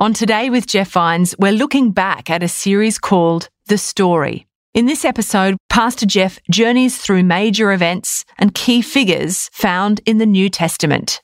On 0.00 0.14
Today 0.14 0.48
with 0.48 0.66
Jeff 0.66 0.92
Vines, 0.92 1.34
we're 1.38 1.52
looking 1.52 1.90
back 1.90 2.30
at 2.30 2.42
a 2.42 2.48
series 2.48 2.98
called 2.98 3.50
The 3.66 3.76
Story. 3.76 4.46
In 4.72 4.86
this 4.86 5.04
episode, 5.04 5.58
Pastor 5.68 6.06
Jeff 6.06 6.38
journeys 6.50 6.96
through 6.96 7.22
major 7.22 7.70
events 7.70 8.24
and 8.38 8.54
key 8.54 8.80
figures 8.80 9.50
found 9.52 10.00
in 10.06 10.16
the 10.16 10.24
New 10.24 10.48
Testament. 10.48 11.20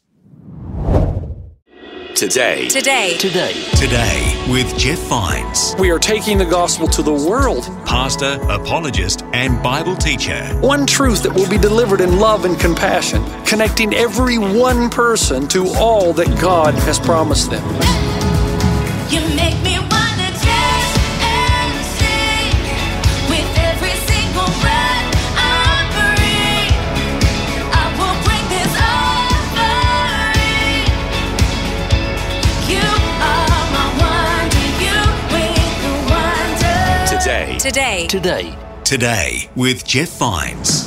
Today. 2.14 2.68
Today. 2.68 3.16
Today. 3.16 3.54
Today 3.76 4.46
with 4.50 4.76
Jeff 4.76 4.98
Vines, 5.08 5.74
We 5.78 5.90
are 5.90 5.98
taking 5.98 6.36
the 6.36 6.44
gospel 6.44 6.86
to 6.88 7.02
the 7.02 7.14
world. 7.14 7.64
pastor, 7.86 8.38
apologist, 8.50 9.22
and 9.32 9.62
Bible 9.62 9.96
teacher. 9.96 10.44
One 10.60 10.86
truth 10.86 11.22
that 11.22 11.32
will 11.32 11.48
be 11.48 11.56
delivered 11.56 12.02
in 12.02 12.18
love 12.18 12.44
and 12.44 12.60
compassion, 12.60 13.24
connecting 13.46 13.94
every 13.94 14.36
one 14.36 14.90
person 14.90 15.48
to 15.48 15.66
all 15.78 16.12
that 16.12 16.28
God 16.38 16.74
has 16.74 17.00
promised 17.00 17.50
them. 17.50 18.05
Today. 37.66 38.06
Today. 38.06 38.42
Today. 38.42 38.80
Today 38.84 39.50
with 39.56 39.84
Jeff 39.84 40.10
Vines. 40.18 40.86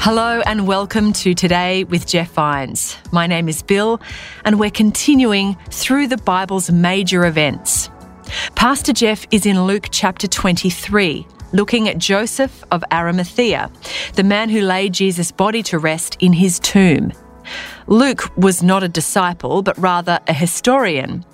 Hello 0.00 0.40
and 0.46 0.66
welcome 0.66 1.12
to 1.12 1.34
Today 1.34 1.84
with 1.84 2.06
Jeff 2.06 2.30
Vines. 2.30 2.96
My 3.12 3.26
name 3.26 3.50
is 3.50 3.62
Bill, 3.62 4.00
and 4.46 4.58
we're 4.58 4.70
continuing 4.70 5.58
through 5.68 6.06
the 6.06 6.16
Bible's 6.16 6.70
major 6.70 7.26
events. 7.26 7.90
Pastor 8.54 8.94
Jeff 8.94 9.26
is 9.30 9.44
in 9.44 9.66
Luke 9.66 9.88
chapter 9.90 10.26
23, 10.26 11.26
looking 11.52 11.86
at 11.86 11.98
Joseph 11.98 12.64
of 12.70 12.82
Arimathea, 12.90 13.70
the 14.14 14.24
man 14.24 14.48
who 14.48 14.62
laid 14.62 14.94
Jesus' 14.94 15.30
body 15.30 15.62
to 15.64 15.78
rest 15.78 16.16
in 16.20 16.32
his 16.32 16.58
tomb. 16.60 17.12
Luke 17.86 18.30
was 18.36 18.62
not 18.62 18.82
a 18.82 18.88
disciple, 18.88 19.62
but 19.62 19.76
rather 19.78 20.18
a 20.26 20.32
historian. 20.32 21.24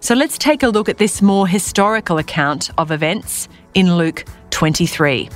So 0.00 0.14
let's 0.14 0.38
take 0.38 0.62
a 0.62 0.68
look 0.68 0.88
at 0.88 0.98
this 0.98 1.22
more 1.22 1.46
historical 1.46 2.18
account 2.18 2.70
of 2.78 2.90
events 2.90 3.48
in 3.74 3.96
Luke 3.96 4.24
23. 4.50 5.28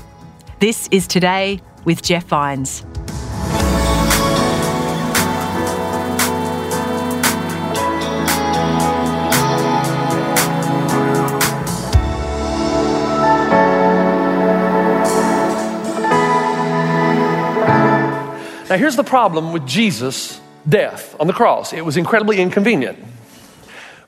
This 0.61 0.89
is 0.91 1.07
Today 1.07 1.61
with 1.85 2.03
Jeff 2.03 2.25
Vines. 2.25 2.85
Now, 18.77 18.81
here's 18.81 18.97
the 18.97 19.05
problem 19.05 19.55
with 19.55 19.67
Jesus' 19.67 20.39
death 20.69 21.17
on 21.19 21.27
the 21.27 21.33
cross 21.33 21.73
it 21.73 21.83
was 21.83 21.97
incredibly 21.97 22.37
inconvenient 22.37 22.99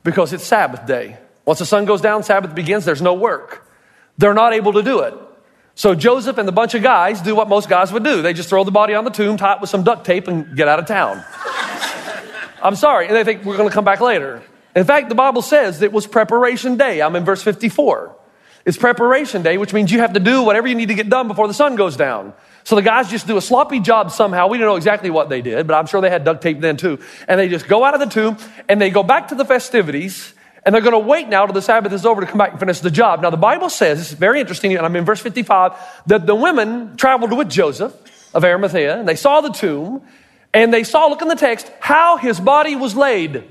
because 0.05 0.35
it's 0.35 0.45
Sabbath 0.45 0.87
day. 0.87 1.17
Once 1.47 1.61
the 1.61 1.65
sun 1.65 1.87
goes 1.87 2.03
down, 2.03 2.23
Sabbath 2.23 2.55
begins, 2.55 2.85
there's 2.85 3.01
no 3.01 3.15
work. 3.15 3.67
They're 4.19 4.35
not 4.35 4.53
able 4.53 4.75
to 4.75 4.83
do 4.83 5.01
it. 5.01 5.15
So 5.75 5.95
Joseph 5.95 6.37
and 6.37 6.47
the 6.47 6.53
bunch 6.53 6.75
of 6.75 6.83
guys 6.83 7.23
do 7.23 7.35
what 7.35 7.49
most 7.49 7.71
guys 7.71 7.91
would 7.93 8.05
do 8.05 8.21
they 8.21 8.35
just 8.35 8.51
throw 8.51 8.63
the 8.63 8.71
body 8.71 8.93
on 8.93 9.05
the 9.05 9.11
tomb, 9.11 9.39
tie 9.39 9.55
it 9.55 9.63
with 9.63 9.71
some 9.71 9.85
duct 9.85 10.05
tape, 10.05 10.29
and 10.29 10.55
get 10.55 10.69
out 10.69 10.79
of 10.79 10.85
town. 10.85 11.25
I'm 12.63 12.77
sorry. 12.77 13.07
And 13.07 13.17
they 13.17 13.25
think 13.25 13.47
we're 13.47 13.57
going 13.57 13.71
to 13.71 13.75
come 13.75 13.87
back 13.87 14.03
later. 14.03 14.43
In 14.77 14.85
fact, 14.85 15.09
the 15.09 15.15
Bible 15.15 15.41
says 15.41 15.81
it 15.81 15.95
was 15.95 16.07
preparation 16.07 16.77
day. 16.77 17.01
I'm 17.01 17.17
in 17.17 17.25
verse 17.25 17.43
54. 17.43 18.15
It's 18.67 18.77
preparation 18.77 19.41
day, 19.43 19.57
which 19.57 19.73
means 19.73 19.91
you 19.91 20.01
have 20.01 20.13
to 20.13 20.21
do 20.21 20.43
whatever 20.43 20.69
you 20.69 20.75
need 20.75 20.89
to 20.89 20.95
get 20.95 21.09
done 21.09 21.27
before 21.27 21.49
the 21.49 21.55
sun 21.55 21.75
goes 21.75 21.97
down. 21.97 22.35
So 22.69 22.77
the 22.77 22.83
guys 22.83 23.09
just 23.09 23.27
do 23.27 23.39
a 23.39 23.41
sloppy 23.41 23.81
job 23.81 24.11
somehow. 24.11 24.49
We 24.49 24.59
don't 24.59 24.67
know 24.67 24.77
exactly 24.77 25.09
what 25.09 25.31
they 25.31 25.41
did, 25.41 25.67
but 25.67 25.73
I'm 25.73 25.87
sure 25.87 26.03
they 26.03 26.11
had 26.11 26.25
duct 26.25 26.43
tape 26.43 26.61
then 26.61 26.77
too. 26.77 26.99
And 27.27 27.41
they 27.41 27.49
just 27.49 27.67
go 27.67 27.83
out 27.83 27.95
of 27.95 28.01
the 28.01 28.05
tomb 28.05 28.37
and 28.69 28.79
they 28.79 28.91
go 28.91 29.03
back 29.03 29.29
to 29.29 29.35
the 29.35 29.47
festivities 29.47 30.35
and 30.67 30.75
they're 30.75 30.83
going 30.83 30.93
to 30.93 30.99
wait 30.99 31.29
now 31.31 31.47
till 31.47 31.55
the 31.55 31.63
Sabbath 31.63 31.95
is 31.95 32.05
over 32.05 32.21
to 32.21 32.27
come 32.27 32.37
back 32.37 32.51
and 32.51 32.61
finish 32.61 32.81
the 32.81 32.91
job. 32.91 33.23
Now 33.23 33.31
the 33.31 33.39
Bible 33.39 33.71
says, 33.71 33.99
it's 33.99 34.13
very 34.13 34.39
interesting, 34.39 34.77
and 34.77 34.85
I'm 34.85 34.95
in 34.97 35.07
verse 35.07 35.19
55, 35.19 35.79
that 36.09 36.27
the 36.27 36.35
women 36.35 36.99
traveled 36.99 37.33
with 37.33 37.49
Joseph 37.49 37.95
of 38.35 38.45
Arimathea 38.45 38.99
and 38.99 39.09
they 39.09 39.17
saw 39.17 39.41
the 39.41 39.49
tomb 39.49 40.03
and 40.53 40.71
they 40.71 40.85
saw, 40.85 41.07
look 41.07 41.23
in 41.23 41.29
the 41.29 41.37
text, 41.37 41.73
how 41.81 42.19
his 42.19 42.39
body 42.39 42.77
was 42.77 42.95
laid. 42.95 43.45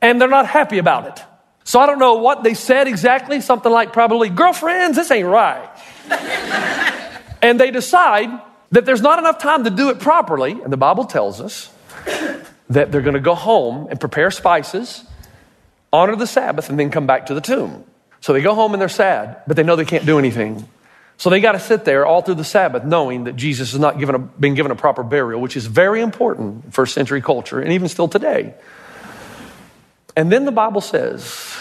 And 0.00 0.18
they're 0.18 0.26
not 0.26 0.46
happy 0.46 0.78
about 0.78 1.06
it. 1.06 1.22
So 1.64 1.80
I 1.80 1.86
don't 1.86 1.98
know 1.98 2.14
what 2.14 2.44
they 2.44 2.54
said 2.54 2.88
exactly, 2.88 3.42
something 3.42 3.70
like 3.70 3.92
probably, 3.92 4.30
girlfriends, 4.30 4.96
this 4.96 5.10
ain't 5.10 5.28
right. 5.28 5.68
and 7.42 7.60
they 7.60 7.70
decide 7.70 8.28
that 8.72 8.84
there's 8.84 9.02
not 9.02 9.18
enough 9.18 9.38
time 9.38 9.64
to 9.64 9.70
do 9.70 9.90
it 9.90 9.98
properly. 9.98 10.52
And 10.52 10.72
the 10.72 10.76
Bible 10.76 11.04
tells 11.04 11.40
us 11.40 11.70
that 12.70 12.90
they're 12.90 13.02
going 13.02 13.14
to 13.14 13.20
go 13.20 13.34
home 13.34 13.88
and 13.90 14.00
prepare 14.00 14.30
spices, 14.30 15.04
honor 15.92 16.16
the 16.16 16.26
Sabbath, 16.26 16.68
and 16.68 16.78
then 16.78 16.90
come 16.90 17.06
back 17.06 17.26
to 17.26 17.34
the 17.34 17.40
tomb. 17.40 17.84
So 18.20 18.32
they 18.32 18.42
go 18.42 18.54
home 18.54 18.72
and 18.72 18.80
they're 18.80 18.88
sad, 18.88 19.42
but 19.46 19.56
they 19.56 19.62
know 19.62 19.76
they 19.76 19.84
can't 19.84 20.06
do 20.06 20.18
anything. 20.18 20.68
So 21.18 21.30
they 21.30 21.40
got 21.40 21.52
to 21.52 21.60
sit 21.60 21.84
there 21.84 22.04
all 22.04 22.22
through 22.22 22.34
the 22.34 22.44
Sabbath 22.44 22.84
knowing 22.84 23.24
that 23.24 23.36
Jesus 23.36 23.72
has 23.72 23.80
not 23.80 23.98
given 23.98 24.14
a, 24.14 24.18
been 24.18 24.54
given 24.54 24.72
a 24.72 24.76
proper 24.76 25.02
burial, 25.02 25.40
which 25.40 25.56
is 25.56 25.66
very 25.66 26.02
important 26.02 26.64
in 26.64 26.70
first 26.72 26.92
century 26.92 27.22
culture 27.22 27.60
and 27.60 27.72
even 27.72 27.88
still 27.88 28.08
today. 28.08 28.54
And 30.14 30.30
then 30.30 30.44
the 30.44 30.52
Bible 30.52 30.80
says, 30.80 31.56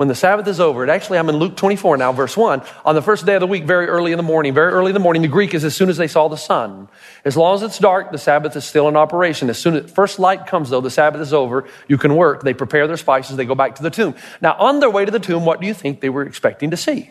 when 0.00 0.08
the 0.08 0.14
Sabbath 0.14 0.48
is 0.48 0.60
over, 0.60 0.82
it 0.82 0.88
actually, 0.88 1.18
I'm 1.18 1.28
in 1.28 1.36
Luke 1.36 1.58
24 1.58 1.98
now, 1.98 2.10
verse 2.10 2.34
1. 2.34 2.62
On 2.86 2.94
the 2.94 3.02
first 3.02 3.26
day 3.26 3.34
of 3.34 3.40
the 3.40 3.46
week, 3.46 3.64
very 3.64 3.86
early 3.86 4.12
in 4.12 4.16
the 4.16 4.22
morning, 4.22 4.54
very 4.54 4.72
early 4.72 4.88
in 4.88 4.94
the 4.94 4.98
morning, 4.98 5.20
the 5.20 5.28
Greek 5.28 5.52
is 5.52 5.62
as 5.62 5.76
soon 5.76 5.90
as 5.90 5.98
they 5.98 6.06
saw 6.06 6.26
the 6.26 6.38
sun. 6.38 6.88
As 7.22 7.36
long 7.36 7.56
as 7.56 7.62
it's 7.62 7.78
dark, 7.78 8.10
the 8.10 8.16
Sabbath 8.16 8.56
is 8.56 8.64
still 8.64 8.88
in 8.88 8.96
operation. 8.96 9.50
As 9.50 9.58
soon 9.58 9.76
as 9.76 9.90
first 9.90 10.18
light 10.18 10.46
comes, 10.46 10.70
though, 10.70 10.80
the 10.80 10.88
Sabbath 10.88 11.20
is 11.20 11.34
over, 11.34 11.68
you 11.86 11.98
can 11.98 12.16
work. 12.16 12.42
They 12.42 12.54
prepare 12.54 12.86
their 12.86 12.96
spices, 12.96 13.36
they 13.36 13.44
go 13.44 13.54
back 13.54 13.74
to 13.74 13.82
the 13.82 13.90
tomb. 13.90 14.14
Now, 14.40 14.54
on 14.54 14.80
their 14.80 14.88
way 14.88 15.04
to 15.04 15.10
the 15.10 15.20
tomb, 15.20 15.44
what 15.44 15.60
do 15.60 15.66
you 15.66 15.74
think 15.74 16.00
they 16.00 16.08
were 16.08 16.22
expecting 16.22 16.70
to 16.70 16.78
see? 16.78 17.10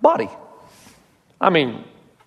Body. 0.00 0.30
I 1.38 1.50
mean, 1.50 1.84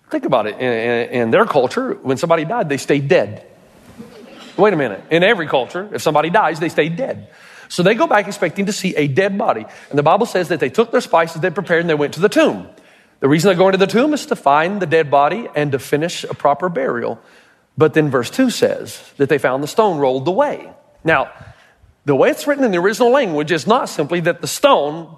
think 0.08 0.24
about 0.24 0.46
it. 0.46 0.54
In, 0.54 0.72
in, 0.72 1.22
in 1.22 1.30
their 1.32 1.46
culture, 1.46 1.94
when 1.94 2.16
somebody 2.16 2.44
died, 2.44 2.68
they 2.68 2.76
stayed 2.76 3.08
dead. 3.08 3.44
Wait 4.56 4.72
a 4.72 4.76
minute. 4.76 5.02
In 5.10 5.24
every 5.24 5.48
culture, 5.48 5.90
if 5.92 6.00
somebody 6.00 6.30
dies, 6.30 6.60
they 6.60 6.68
stay 6.68 6.88
dead. 6.88 7.28
So 7.74 7.82
they 7.82 7.96
go 7.96 8.06
back 8.06 8.28
expecting 8.28 8.66
to 8.66 8.72
see 8.72 8.94
a 8.94 9.08
dead 9.08 9.36
body. 9.36 9.66
And 9.90 9.98
the 9.98 10.04
Bible 10.04 10.26
says 10.26 10.46
that 10.50 10.60
they 10.60 10.70
took 10.70 10.92
their 10.92 11.00
spices 11.00 11.40
they 11.40 11.50
prepared 11.50 11.80
and 11.80 11.90
they 11.90 11.94
went 11.94 12.14
to 12.14 12.20
the 12.20 12.28
tomb. 12.28 12.68
The 13.18 13.28
reason 13.28 13.48
they're 13.48 13.58
going 13.58 13.72
to 13.72 13.78
the 13.78 13.88
tomb 13.88 14.14
is 14.14 14.26
to 14.26 14.36
find 14.36 14.80
the 14.80 14.86
dead 14.86 15.10
body 15.10 15.48
and 15.56 15.72
to 15.72 15.80
finish 15.80 16.22
a 16.22 16.34
proper 16.34 16.68
burial. 16.68 17.18
But 17.76 17.94
then 17.94 18.10
verse 18.10 18.30
2 18.30 18.50
says 18.50 19.12
that 19.16 19.28
they 19.28 19.38
found 19.38 19.60
the 19.60 19.66
stone 19.66 19.98
rolled 19.98 20.28
away. 20.28 20.72
Now, 21.02 21.32
the 22.04 22.14
way 22.14 22.30
it's 22.30 22.46
written 22.46 22.62
in 22.62 22.70
the 22.70 22.78
original 22.78 23.10
language 23.10 23.50
is 23.50 23.66
not 23.66 23.88
simply 23.88 24.20
that 24.20 24.40
the 24.40 24.46
stone 24.46 25.12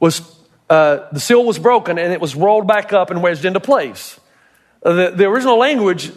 was, 0.00 0.22
uh, 0.68 1.06
the 1.12 1.20
seal 1.20 1.44
was 1.44 1.60
broken 1.60 2.00
and 2.00 2.12
it 2.12 2.20
was 2.20 2.34
rolled 2.34 2.66
back 2.66 2.92
up 2.92 3.12
and 3.12 3.22
wedged 3.22 3.44
into 3.44 3.60
place. 3.60 4.18
The, 4.82 5.12
the 5.14 5.26
original 5.26 5.56
language, 5.56 6.10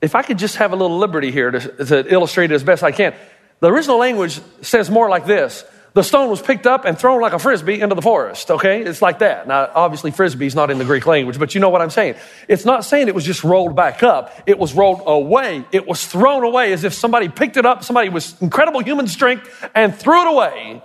if 0.00 0.16
I 0.16 0.22
could 0.22 0.38
just 0.40 0.56
have 0.56 0.72
a 0.72 0.76
little 0.76 0.98
liberty 0.98 1.30
here 1.30 1.52
to, 1.52 1.84
to 1.84 2.12
illustrate 2.12 2.50
it 2.50 2.54
as 2.56 2.64
best 2.64 2.82
I 2.82 2.90
can, 2.90 3.14
the 3.62 3.68
original 3.68 3.96
language 3.96 4.40
says 4.60 4.90
more 4.90 5.08
like 5.08 5.24
this. 5.24 5.64
The 5.94 6.02
stone 6.02 6.30
was 6.30 6.42
picked 6.42 6.66
up 6.66 6.84
and 6.84 6.98
thrown 6.98 7.20
like 7.20 7.32
a 7.32 7.38
frisbee 7.38 7.80
into 7.80 7.94
the 7.94 8.02
forest, 8.02 8.50
okay? 8.50 8.82
It's 8.82 9.00
like 9.00 9.20
that. 9.20 9.46
Now, 9.46 9.70
obviously, 9.72 10.10
frisbee 10.10 10.46
is 10.46 10.56
not 10.56 10.72
in 10.72 10.78
the 10.78 10.84
Greek 10.84 11.06
language, 11.06 11.38
but 11.38 11.54
you 11.54 11.60
know 11.60 11.68
what 11.68 11.80
I'm 11.80 11.90
saying. 11.90 12.16
It's 12.48 12.64
not 12.64 12.84
saying 12.84 13.06
it 13.06 13.14
was 13.14 13.24
just 13.24 13.44
rolled 13.44 13.76
back 13.76 14.02
up. 14.02 14.32
It 14.46 14.58
was 14.58 14.74
rolled 14.74 15.02
away. 15.06 15.64
It 15.70 15.86
was 15.86 16.04
thrown 16.04 16.42
away 16.42 16.72
as 16.72 16.82
if 16.82 16.92
somebody 16.92 17.28
picked 17.28 17.56
it 17.56 17.64
up, 17.64 17.84
somebody 17.84 18.08
with 18.08 18.42
incredible 18.42 18.82
human 18.82 19.06
strength, 19.06 19.48
and 19.76 19.94
threw 19.94 20.22
it 20.22 20.32
away. 20.32 20.82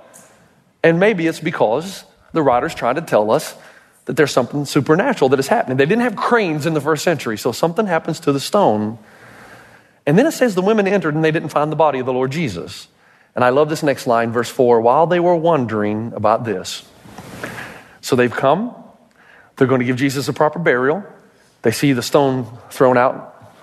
And 0.84 1.00
maybe 1.00 1.26
it's 1.26 1.40
because 1.40 2.04
the 2.34 2.44
writer's 2.44 2.76
trying 2.76 2.96
to 2.96 3.02
tell 3.02 3.32
us 3.32 3.56
that 4.06 4.18
there's 4.18 4.32
something 4.32 4.66
supernatural 4.66 5.30
that 5.30 5.40
is 5.40 5.48
happening. 5.48 5.78
They 5.78 5.88
didn't 5.88 6.04
have 6.04 6.16
cranes 6.16 6.68
in 6.68 6.76
the 6.76 6.82
first 6.82 7.04
century, 7.04 7.40
so 7.40 7.52
something 7.52 7.88
happens 7.88 8.20
to 8.20 8.32
the 8.32 8.40
stone 8.40 9.00
And 10.08 10.18
then 10.18 10.26
it 10.26 10.32
says 10.32 10.56
the 10.56 10.62
women 10.62 10.88
entered 10.88 11.14
and 11.14 11.24
they 11.24 11.32
didn't 11.32 11.50
find 11.50 11.70
the 11.70 11.76
body 11.76 12.00
of 12.00 12.06
the 12.06 12.14
Lord 12.14 12.32
Jesus. 12.32 12.88
And 13.36 13.44
I 13.44 13.50
love 13.50 13.70
this 13.70 13.84
next 13.84 14.08
line, 14.08 14.32
verse 14.32 14.50
4 14.50 14.82
while 14.82 15.06
they 15.06 15.20
were 15.20 15.36
wondering 15.36 16.14
about 16.14 16.46
this. 16.46 16.88
So 18.02 18.16
they've 18.16 18.32
come, 18.32 18.74
they're 19.58 19.68
going 19.68 19.82
to 19.82 19.86
give 19.86 19.98
Jesus 19.98 20.30
a 20.30 20.34
proper 20.34 20.60
burial. 20.60 21.04
They 21.62 21.72
see 21.72 21.92
the 21.92 22.02
stone 22.02 22.48
thrown 22.70 22.98
out, 22.98 23.54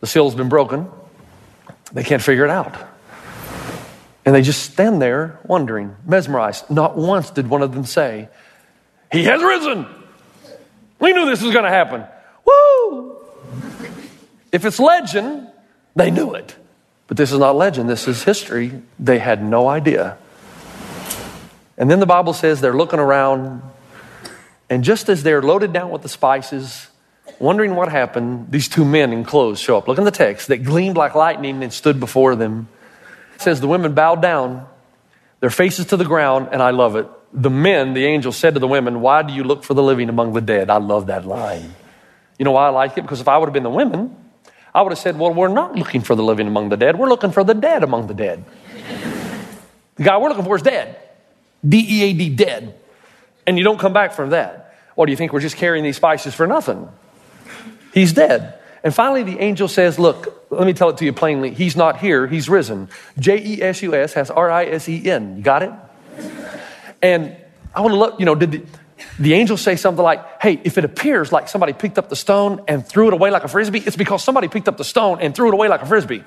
the 0.00 0.06
seal's 0.06 0.34
been 0.34 0.48
broken. 0.48 0.88
They 1.92 2.02
can't 2.04 2.22
figure 2.22 2.44
it 2.44 2.50
out. 2.50 2.76
And 4.26 4.34
they 4.34 4.42
just 4.42 4.72
stand 4.72 5.00
there 5.00 5.38
wondering, 5.44 5.96
mesmerized. 6.04 6.68
Not 6.68 6.98
once 6.98 7.30
did 7.30 7.48
one 7.48 7.62
of 7.62 7.72
them 7.72 7.84
say, 7.84 8.28
He 9.10 9.24
has 9.24 9.42
risen. 9.42 9.86
We 10.98 11.12
knew 11.14 11.24
this 11.24 11.40
was 11.40 11.52
going 11.52 11.64
to 11.64 11.70
happen. 11.70 12.04
Woo! 12.44 13.16
If 14.52 14.66
it's 14.66 14.78
legend, 14.78 15.48
they 15.96 16.10
knew 16.10 16.34
it. 16.34 16.56
But 17.06 17.16
this 17.16 17.32
is 17.32 17.38
not 17.38 17.56
legend, 17.56 17.88
this 17.88 18.06
is 18.06 18.22
history. 18.22 18.82
They 18.98 19.18
had 19.18 19.42
no 19.42 19.68
idea. 19.68 20.18
And 21.78 21.90
then 21.90 22.00
the 22.00 22.06
Bible 22.06 22.32
says 22.32 22.60
they're 22.60 22.76
looking 22.76 22.98
around, 22.98 23.62
and 24.68 24.84
just 24.84 25.08
as 25.08 25.22
they're 25.22 25.40
loaded 25.40 25.72
down 25.72 25.90
with 25.90 26.02
the 26.02 26.08
spices, 26.08 26.88
wondering 27.38 27.74
what 27.74 27.88
happened, 27.88 28.50
these 28.50 28.68
two 28.68 28.84
men 28.84 29.12
in 29.12 29.24
clothes 29.24 29.60
show 29.60 29.78
up. 29.78 29.88
Look 29.88 29.98
in 29.98 30.04
the 30.04 30.10
text 30.10 30.48
that 30.48 30.58
gleamed 30.58 30.96
like 30.96 31.14
lightning 31.14 31.62
and 31.62 31.72
stood 31.72 32.00
before 32.00 32.34
them. 32.34 32.68
It 33.36 33.40
says 33.40 33.60
the 33.60 33.68
women 33.68 33.94
bowed 33.94 34.20
down, 34.20 34.66
their 35.40 35.50
faces 35.50 35.86
to 35.86 35.96
the 35.96 36.04
ground, 36.04 36.48
and 36.52 36.60
I 36.60 36.70
love 36.70 36.96
it. 36.96 37.06
The 37.32 37.50
men, 37.50 37.94
the 37.94 38.04
angel 38.04 38.32
said 38.32 38.54
to 38.54 38.60
the 38.60 38.68
women, 38.68 39.00
Why 39.00 39.22
do 39.22 39.32
you 39.32 39.44
look 39.44 39.62
for 39.62 39.74
the 39.74 39.82
living 39.82 40.08
among 40.08 40.32
the 40.32 40.40
dead? 40.40 40.70
I 40.70 40.78
love 40.78 41.06
that 41.06 41.24
line. 41.24 41.74
You 42.38 42.44
know 42.44 42.52
why 42.52 42.66
I 42.66 42.70
like 42.70 42.98
it? 42.98 43.02
Because 43.02 43.20
if 43.20 43.28
I 43.28 43.38
would 43.38 43.46
have 43.46 43.52
been 43.52 43.62
the 43.62 43.70
women, 43.70 44.16
I 44.74 44.82
would 44.82 44.92
have 44.92 44.98
said, 44.98 45.18
Well, 45.18 45.32
we're 45.32 45.48
not 45.48 45.76
looking 45.76 46.00
for 46.02 46.14
the 46.14 46.22
living 46.22 46.46
among 46.46 46.68
the 46.68 46.76
dead. 46.76 46.98
We're 46.98 47.08
looking 47.08 47.32
for 47.32 47.44
the 47.44 47.54
dead 47.54 47.82
among 47.82 48.06
the 48.06 48.14
dead. 48.14 48.44
The 49.96 50.02
guy 50.04 50.16
we're 50.18 50.28
looking 50.28 50.44
for 50.44 50.56
is 50.56 50.62
dead. 50.62 50.96
D 51.66 51.84
E 51.88 52.02
A 52.02 52.12
D, 52.12 52.28
dead. 52.28 52.78
And 53.46 53.58
you 53.58 53.64
don't 53.64 53.78
come 53.78 53.92
back 53.92 54.12
from 54.12 54.30
that. 54.30 54.76
What 54.94 55.06
do 55.06 55.12
you 55.12 55.16
think? 55.16 55.32
We're 55.32 55.40
just 55.40 55.56
carrying 55.56 55.84
these 55.84 55.96
spices 55.96 56.34
for 56.34 56.46
nothing. 56.46 56.88
He's 57.92 58.12
dead. 58.12 58.58
And 58.84 58.94
finally, 58.94 59.22
the 59.22 59.38
angel 59.40 59.68
says, 59.68 59.98
Look, 59.98 60.46
let 60.50 60.66
me 60.66 60.72
tell 60.72 60.90
it 60.90 60.98
to 60.98 61.04
you 61.04 61.12
plainly. 61.12 61.52
He's 61.52 61.76
not 61.76 61.98
here, 61.98 62.26
he's 62.26 62.48
risen. 62.48 62.88
J 63.18 63.38
E 63.38 63.62
S 63.62 63.82
U 63.82 63.94
S 63.94 64.12
has 64.14 64.30
R 64.30 64.50
I 64.50 64.66
S 64.66 64.88
E 64.88 65.10
N. 65.10 65.36
You 65.36 65.42
got 65.42 65.62
it? 65.62 65.72
And 67.02 67.36
I 67.74 67.80
want 67.80 67.92
to 67.92 67.98
look, 67.98 68.18
you 68.18 68.26
know, 68.26 68.34
did 68.34 68.52
the, 68.52 68.62
the 69.18 69.34
angels 69.34 69.60
say 69.60 69.76
something 69.76 70.02
like, 70.02 70.42
Hey, 70.42 70.60
if 70.64 70.78
it 70.78 70.84
appears 70.84 71.32
like 71.32 71.48
somebody 71.48 71.72
picked 71.72 71.98
up 71.98 72.08
the 72.08 72.16
stone 72.16 72.64
and 72.68 72.86
threw 72.86 73.08
it 73.08 73.14
away 73.14 73.30
like 73.30 73.44
a 73.44 73.48
frisbee, 73.48 73.80
it's 73.80 73.96
because 73.96 74.22
somebody 74.22 74.48
picked 74.48 74.68
up 74.68 74.76
the 74.76 74.84
stone 74.84 75.20
and 75.20 75.34
threw 75.34 75.48
it 75.48 75.54
away 75.54 75.68
like 75.68 75.82
a 75.82 75.86
frisbee. 75.86 76.24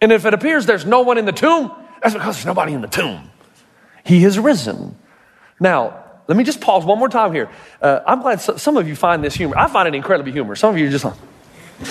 And 0.00 0.12
if 0.12 0.26
it 0.26 0.34
appears 0.34 0.66
there's 0.66 0.86
no 0.86 1.02
one 1.02 1.18
in 1.18 1.24
the 1.24 1.32
tomb, 1.32 1.72
that's 2.02 2.14
because 2.14 2.36
there's 2.36 2.46
nobody 2.46 2.72
in 2.72 2.80
the 2.80 2.88
tomb. 2.88 3.30
He 4.04 4.22
has 4.22 4.38
risen. 4.38 4.96
Now, 5.60 6.04
let 6.26 6.36
me 6.36 6.44
just 6.44 6.60
pause 6.60 6.84
one 6.84 6.98
more 6.98 7.08
time 7.08 7.32
here. 7.32 7.50
Uh, 7.80 8.00
I'm 8.06 8.22
glad 8.22 8.40
so- 8.40 8.56
some 8.56 8.76
of 8.76 8.88
you 8.88 8.96
find 8.96 9.22
this 9.22 9.34
humor. 9.34 9.56
I 9.56 9.68
find 9.68 9.86
it 9.88 9.94
incredibly 9.94 10.32
humorous. 10.32 10.60
Some 10.60 10.74
of 10.74 10.80
you 10.80 10.88
are 10.88 10.90
just 10.90 11.04
like, 11.04 11.14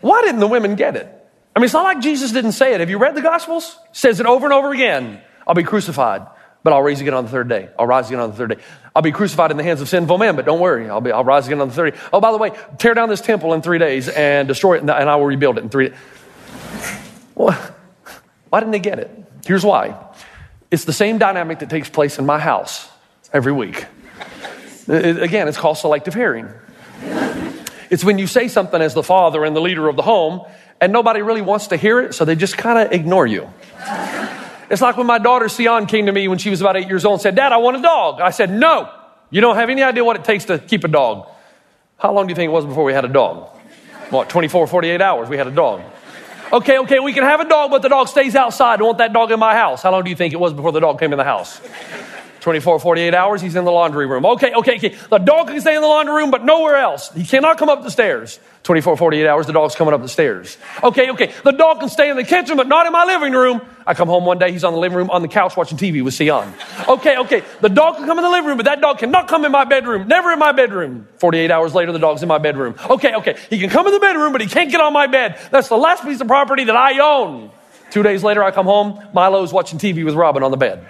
why 0.00 0.22
didn't 0.22 0.40
the 0.40 0.46
women 0.46 0.76
get 0.76 0.96
it? 0.96 1.06
I 1.54 1.58
mean, 1.58 1.64
it's 1.64 1.74
not 1.74 1.84
like 1.84 2.00
Jesus 2.00 2.32
didn't 2.32 2.52
say 2.52 2.74
it. 2.74 2.80
Have 2.80 2.90
you 2.90 2.98
read 2.98 3.14
the 3.14 3.22
Gospels? 3.22 3.76
Says 3.92 4.20
it 4.20 4.26
over 4.26 4.46
and 4.46 4.52
over 4.52 4.72
again. 4.72 5.20
I'll 5.46 5.54
be 5.54 5.64
crucified, 5.64 6.26
but 6.62 6.72
I'll 6.72 6.82
rise 6.82 7.00
again 7.00 7.14
on 7.14 7.24
the 7.24 7.30
third 7.30 7.48
day. 7.48 7.68
I'll 7.78 7.86
rise 7.86 8.08
again 8.08 8.20
on 8.20 8.30
the 8.30 8.36
third 8.36 8.50
day. 8.50 8.62
I'll 8.94 9.02
be 9.02 9.12
crucified 9.12 9.50
in 9.50 9.56
the 9.56 9.62
hands 9.62 9.80
of 9.80 9.88
sinful 9.88 10.18
men, 10.18 10.36
but 10.36 10.44
don't 10.44 10.60
worry. 10.60 10.88
I'll, 10.90 11.00
be, 11.00 11.12
I'll 11.12 11.24
rise 11.24 11.46
again 11.46 11.60
on 11.60 11.68
the 11.68 11.74
third 11.74 11.94
day. 11.94 12.00
Oh, 12.12 12.20
by 12.20 12.32
the 12.32 12.38
way, 12.38 12.52
tear 12.78 12.94
down 12.94 13.08
this 13.08 13.20
temple 13.20 13.54
in 13.54 13.62
three 13.62 13.78
days 13.78 14.08
and 14.08 14.48
destroy 14.48 14.76
it, 14.76 14.80
and 14.82 14.90
I 14.90 15.16
will 15.16 15.26
rebuild 15.26 15.58
it 15.58 15.64
in 15.64 15.70
three 15.70 15.88
days. 15.90 15.98
Well, 17.34 17.58
why 18.50 18.60
didn't 18.60 18.72
they 18.72 18.80
get 18.80 18.98
it? 18.98 19.10
Here's 19.46 19.64
why. 19.64 19.96
It's 20.70 20.84
the 20.84 20.92
same 20.92 21.18
dynamic 21.18 21.60
that 21.60 21.70
takes 21.70 21.88
place 21.88 22.18
in 22.18 22.26
my 22.26 22.38
house 22.38 22.88
every 23.32 23.52
week. 23.52 23.86
It- 24.86 25.22
again, 25.22 25.48
it's 25.48 25.56
called 25.58 25.78
selective 25.78 26.14
hearing. 26.14 26.48
It's 27.90 28.04
when 28.04 28.18
you 28.18 28.26
say 28.26 28.48
something 28.48 28.80
as 28.80 28.94
the 28.94 29.02
father 29.02 29.44
and 29.44 29.54
the 29.56 29.60
leader 29.60 29.88
of 29.88 29.96
the 29.96 30.02
home, 30.02 30.42
and 30.80 30.92
nobody 30.92 31.22
really 31.22 31.42
wants 31.42 31.68
to 31.68 31.76
hear 31.76 32.00
it, 32.00 32.14
so 32.14 32.24
they 32.24 32.36
just 32.36 32.56
kind 32.56 32.78
of 32.78 32.92
ignore 32.92 33.26
you. 33.26 33.48
It's 34.70 34.80
like 34.80 34.96
when 34.96 35.06
my 35.06 35.18
daughter 35.18 35.48
Sion 35.48 35.86
came 35.86 36.06
to 36.06 36.12
me 36.12 36.28
when 36.28 36.38
she 36.38 36.48
was 36.48 36.60
about 36.60 36.76
eight 36.76 36.86
years 36.86 37.04
old 37.04 37.14
and 37.14 37.22
said, 37.22 37.34
Dad, 37.34 37.52
I 37.52 37.56
want 37.56 37.76
a 37.76 37.82
dog. 37.82 38.20
I 38.20 38.30
said, 38.30 38.50
No, 38.50 38.88
you 39.28 39.40
don't 39.40 39.56
have 39.56 39.68
any 39.68 39.82
idea 39.82 40.04
what 40.04 40.16
it 40.16 40.24
takes 40.24 40.44
to 40.46 40.58
keep 40.58 40.84
a 40.84 40.88
dog. 40.88 41.26
How 41.98 42.12
long 42.12 42.26
do 42.26 42.30
you 42.30 42.36
think 42.36 42.48
it 42.48 42.52
was 42.52 42.64
before 42.64 42.84
we 42.84 42.92
had 42.92 43.04
a 43.04 43.08
dog? 43.08 43.48
What, 44.10 44.28
24, 44.28 44.68
48 44.68 45.02
hours 45.02 45.28
we 45.28 45.36
had 45.36 45.48
a 45.48 45.50
dog. 45.50 45.82
Okay, 46.52 46.78
okay, 46.78 46.98
we 46.98 47.12
can 47.12 47.24
have 47.24 47.40
a 47.40 47.48
dog, 47.48 47.70
but 47.70 47.82
the 47.82 47.88
dog 47.88 48.08
stays 48.08 48.34
outside. 48.34 48.80
I 48.80 48.84
want 48.84 48.98
that 48.98 49.12
dog 49.12 49.30
in 49.30 49.38
my 49.38 49.54
house. 49.54 49.82
How 49.82 49.92
long 49.92 50.02
do 50.02 50.10
you 50.10 50.16
think 50.16 50.32
it 50.32 50.40
was 50.40 50.52
before 50.52 50.72
the 50.72 50.80
dog 50.80 50.98
came 50.98 51.12
in 51.12 51.18
the 51.18 51.24
house? 51.24 51.60
24, 52.40 52.80
48 52.80 53.14
hours, 53.14 53.42
he's 53.42 53.54
in 53.54 53.64
the 53.64 53.70
laundry 53.70 54.06
room. 54.06 54.24
Okay, 54.24 54.52
okay, 54.54 54.76
okay. 54.76 54.96
The 55.10 55.18
dog 55.18 55.48
can 55.48 55.60
stay 55.60 55.74
in 55.74 55.82
the 55.82 55.88
laundry 55.88 56.14
room, 56.14 56.30
but 56.30 56.44
nowhere 56.44 56.76
else. 56.76 57.12
He 57.12 57.24
cannot 57.24 57.58
come 57.58 57.68
up 57.68 57.82
the 57.82 57.90
stairs. 57.90 58.40
24, 58.62 58.96
48 58.96 59.26
hours, 59.26 59.46
the 59.46 59.52
dog's 59.52 59.74
coming 59.74 59.94
up 59.94 60.02
the 60.02 60.08
stairs. 60.08 60.56
Okay, 60.82 61.10
okay. 61.10 61.32
The 61.44 61.52
dog 61.52 61.80
can 61.80 61.88
stay 61.88 62.10
in 62.10 62.16
the 62.16 62.24
kitchen, 62.24 62.56
but 62.56 62.68
not 62.68 62.86
in 62.86 62.92
my 62.92 63.04
living 63.04 63.32
room. 63.32 63.60
I 63.86 63.94
come 63.94 64.08
home 64.08 64.24
one 64.24 64.38
day, 64.38 64.52
he's 64.52 64.64
on 64.64 64.72
the 64.72 64.78
living 64.78 64.96
room 64.96 65.10
on 65.10 65.22
the 65.22 65.28
couch 65.28 65.56
watching 65.56 65.78
TV 65.78 66.02
with 66.02 66.14
Sion. 66.14 66.52
Okay, 66.88 67.16
okay. 67.18 67.42
The 67.60 67.68
dog 67.68 67.96
can 67.96 68.06
come 68.06 68.18
in 68.18 68.24
the 68.24 68.30
living 68.30 68.48
room, 68.48 68.56
but 68.56 68.66
that 68.66 68.80
dog 68.80 68.98
cannot 68.98 69.28
come 69.28 69.44
in 69.44 69.52
my 69.52 69.64
bedroom. 69.64 70.08
Never 70.08 70.32
in 70.32 70.38
my 70.38 70.52
bedroom. 70.52 71.08
48 71.18 71.50
hours 71.50 71.74
later, 71.74 71.92
the 71.92 71.98
dog's 71.98 72.22
in 72.22 72.28
my 72.28 72.38
bedroom. 72.38 72.74
Okay, 72.88 73.14
okay. 73.14 73.36
He 73.50 73.58
can 73.58 73.70
come 73.70 73.86
in 73.86 73.92
the 73.92 74.00
bedroom, 74.00 74.32
but 74.32 74.40
he 74.40 74.46
can't 74.46 74.70
get 74.70 74.80
on 74.80 74.92
my 74.92 75.06
bed. 75.06 75.38
That's 75.50 75.68
the 75.68 75.76
last 75.76 76.04
piece 76.04 76.20
of 76.20 76.26
property 76.26 76.64
that 76.64 76.76
I 76.76 76.98
own. 77.00 77.50
Two 77.90 78.02
days 78.02 78.22
later, 78.22 78.42
I 78.42 78.50
come 78.50 78.66
home. 78.66 79.02
Milo's 79.12 79.52
watching 79.52 79.78
TV 79.78 80.04
with 80.04 80.14
Robin 80.14 80.42
on 80.42 80.50
the 80.50 80.56
bed. 80.56 80.86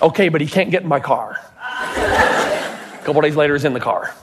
Okay, 0.00 0.28
but 0.28 0.40
he 0.40 0.46
can't 0.46 0.70
get 0.70 0.82
in 0.82 0.88
my 0.88 1.00
car. 1.00 1.38
A 1.60 3.00
couple 3.04 3.20
days 3.22 3.36
later, 3.36 3.54
he's 3.54 3.64
in 3.64 3.72
the 3.72 3.80
car. 3.80 4.14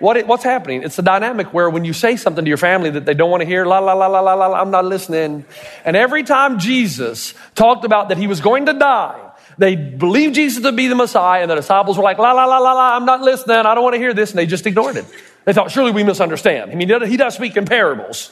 What 0.00 0.26
what's 0.26 0.44
happening? 0.44 0.82
It's 0.82 0.98
a 0.98 1.02
dynamic 1.02 1.52
where 1.52 1.68
when 1.68 1.84
you 1.84 1.92
say 1.92 2.16
something 2.16 2.44
to 2.44 2.48
your 2.48 2.56
family 2.56 2.90
that 2.90 3.04
they 3.04 3.14
don't 3.14 3.30
want 3.30 3.42
to 3.42 3.46
hear, 3.46 3.66
la, 3.66 3.80
la, 3.80 3.92
la, 3.92 4.06
la, 4.06 4.20
la, 4.20 4.34
la, 4.34 4.60
I'm 4.60 4.70
not 4.70 4.86
listening. 4.86 5.44
And 5.84 5.94
every 5.94 6.22
time 6.22 6.58
Jesus 6.58 7.34
talked 7.54 7.84
about 7.84 8.08
that 8.08 8.16
he 8.16 8.26
was 8.26 8.40
going 8.40 8.66
to 8.66 8.72
die, 8.72 9.30
they 9.58 9.76
believed 9.76 10.36
Jesus 10.36 10.62
to 10.62 10.72
be 10.72 10.88
the 10.88 10.94
Messiah, 10.94 11.42
and 11.42 11.50
the 11.50 11.54
disciples 11.54 11.98
were 11.98 12.02
like, 12.02 12.16
la, 12.16 12.32
la, 12.32 12.46
la, 12.46 12.58
la, 12.58 12.72
la, 12.72 12.96
I'm 12.96 13.04
not 13.04 13.20
listening. 13.20 13.56
I 13.58 13.74
don't 13.74 13.84
want 13.84 13.94
to 13.94 14.00
hear 14.00 14.14
this. 14.14 14.30
And 14.30 14.38
they 14.38 14.46
just 14.46 14.66
ignored 14.66 14.96
it. 14.96 15.04
They 15.44 15.52
thought, 15.52 15.70
surely 15.70 15.92
we 15.92 16.02
misunderstand. 16.02 16.70
I 16.70 16.74
mean, 16.74 16.88
he 16.88 17.16
does 17.18 17.34
speak 17.34 17.58
in 17.58 17.66
parables. 17.66 18.30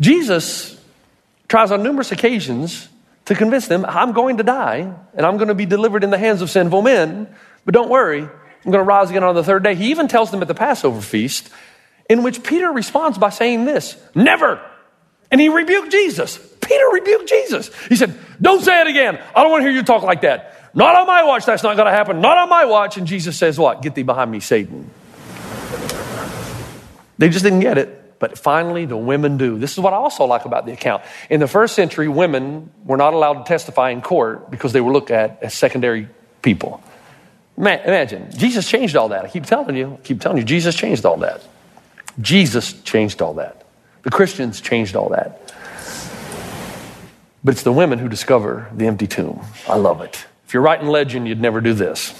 Jesus 0.00 0.80
tries 1.48 1.70
on 1.70 1.84
numerous 1.84 2.10
occasions 2.10 2.88
to 3.26 3.34
convince 3.34 3.68
them, 3.68 3.84
I'm 3.86 4.12
going 4.12 4.38
to 4.38 4.42
die 4.42 4.92
and 5.14 5.26
I'm 5.26 5.36
going 5.36 5.48
to 5.48 5.54
be 5.54 5.66
delivered 5.66 6.02
in 6.02 6.10
the 6.10 6.18
hands 6.18 6.42
of 6.42 6.50
sinful 6.50 6.82
men, 6.82 7.28
but 7.64 7.74
don't 7.74 7.90
worry, 7.90 8.22
I'm 8.22 8.72
going 8.72 8.82
to 8.82 8.82
rise 8.82 9.10
again 9.10 9.22
on 9.22 9.34
the 9.34 9.44
third 9.44 9.62
day. 9.62 9.74
He 9.74 9.90
even 9.90 10.08
tells 10.08 10.30
them 10.30 10.42
at 10.42 10.48
the 10.48 10.54
Passover 10.54 11.00
feast, 11.00 11.50
in 12.08 12.22
which 12.22 12.42
Peter 12.42 12.70
responds 12.70 13.18
by 13.18 13.30
saying 13.30 13.64
this 13.64 13.96
Never! 14.14 14.60
And 15.30 15.40
he 15.40 15.48
rebuked 15.48 15.90
Jesus. 15.90 16.38
Peter 16.60 16.84
rebuked 16.92 17.28
Jesus. 17.28 17.70
He 17.88 17.96
said, 17.96 18.16
Don't 18.40 18.62
say 18.62 18.80
it 18.80 18.86
again. 18.86 19.20
I 19.34 19.42
don't 19.42 19.50
want 19.50 19.62
to 19.62 19.68
hear 19.68 19.76
you 19.76 19.82
talk 19.82 20.02
like 20.02 20.22
that. 20.22 20.70
Not 20.74 20.94
on 20.94 21.06
my 21.06 21.24
watch, 21.24 21.46
that's 21.46 21.62
not 21.62 21.76
going 21.76 21.86
to 21.86 21.92
happen. 21.92 22.20
Not 22.20 22.38
on 22.38 22.48
my 22.48 22.64
watch. 22.64 22.96
And 22.96 23.06
Jesus 23.06 23.36
says, 23.36 23.58
What? 23.58 23.82
Get 23.82 23.94
thee 23.94 24.02
behind 24.02 24.30
me, 24.30 24.40
Satan. 24.40 24.88
They 27.18 27.28
just 27.28 27.44
didn't 27.44 27.60
get 27.60 27.78
it. 27.78 28.05
But 28.18 28.38
finally, 28.38 28.86
the 28.86 28.96
women 28.96 29.36
do. 29.36 29.58
This 29.58 29.72
is 29.72 29.78
what 29.78 29.92
I 29.92 29.96
also 29.96 30.24
like 30.24 30.44
about 30.46 30.64
the 30.64 30.72
account. 30.72 31.02
In 31.28 31.40
the 31.40 31.46
first 31.46 31.74
century, 31.74 32.08
women 32.08 32.70
were 32.84 32.96
not 32.96 33.12
allowed 33.12 33.34
to 33.34 33.44
testify 33.44 33.90
in 33.90 34.00
court 34.00 34.50
because 34.50 34.72
they 34.72 34.80
were 34.80 34.92
looked 34.92 35.10
at 35.10 35.42
as 35.42 35.52
secondary 35.52 36.08
people. 36.40 36.82
Ma- 37.58 37.70
Imagine, 37.84 38.30
Jesus 38.36 38.68
changed 38.68 38.96
all 38.96 39.08
that. 39.10 39.24
I 39.24 39.28
keep 39.28 39.44
telling 39.44 39.76
you, 39.76 39.98
I 40.00 40.04
keep 40.04 40.20
telling 40.20 40.38
you, 40.38 40.44
Jesus 40.44 40.74
changed 40.74 41.04
all 41.04 41.18
that. 41.18 41.42
Jesus 42.20 42.72
changed 42.82 43.20
all 43.20 43.34
that. 43.34 43.66
The 44.02 44.10
Christians 44.10 44.60
changed 44.60 44.96
all 44.96 45.10
that. 45.10 45.52
But 47.44 47.52
it's 47.52 47.62
the 47.62 47.72
women 47.72 47.98
who 47.98 48.08
discover 48.08 48.68
the 48.74 48.86
empty 48.86 49.06
tomb. 49.06 49.40
I 49.68 49.76
love 49.76 50.00
it. 50.00 50.26
If 50.46 50.54
you're 50.54 50.62
writing 50.62 50.88
legend, 50.88 51.28
you'd 51.28 51.40
never 51.40 51.60
do 51.60 51.74
this. 51.74 52.14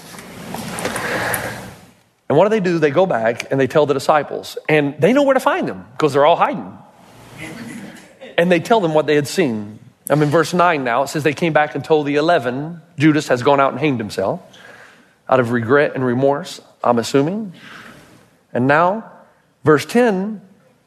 And 2.29 2.37
what 2.37 2.45
do 2.45 2.51
they 2.51 2.61
do? 2.61 2.79
They 2.79 2.91
go 2.91 3.07
back 3.07 3.51
and 3.51 3.61
they 3.61 3.67
tell 3.67 3.87
the 3.87 3.95
disciples, 3.95 4.59
and 4.69 5.01
they 5.01 5.13
know 5.13 5.23
where 5.23 5.35
to 5.35 5.41
find 5.41 5.69
them 5.69 5.87
because 5.93 6.13
they're 6.13 6.27
all 6.27 6.37
hiding. 6.37 6.77
And 8.37 8.51
they 8.51 8.61
tell 8.61 8.81
them 8.81 8.95
what 8.95 9.07
they 9.07 9.15
had 9.15 9.29
seen. 9.29 9.79
I'm 10.11 10.23
in 10.23 10.29
verse 10.29 10.53
9 10.53 10.85
now. 10.85 11.03
It 11.03 11.09
says 11.09 11.23
they 11.23 11.35
came 11.35 11.53
back 11.53 11.75
and 11.75 11.85
told 11.85 12.07
the 12.07 12.17
11, 12.17 12.81
Judas 12.99 13.29
has 13.29 13.43
gone 13.43 13.61
out 13.61 13.73
and 13.73 13.81
hanged 13.81 13.99
himself 13.99 14.41
out 15.29 15.41
of 15.41 15.51
regret 15.51 15.93
and 15.95 16.05
remorse, 16.05 16.61
I'm 16.83 16.99
assuming. 16.99 17.53
And 18.53 18.67
now, 18.67 19.11
verse 19.65 19.85
10 19.85 20.41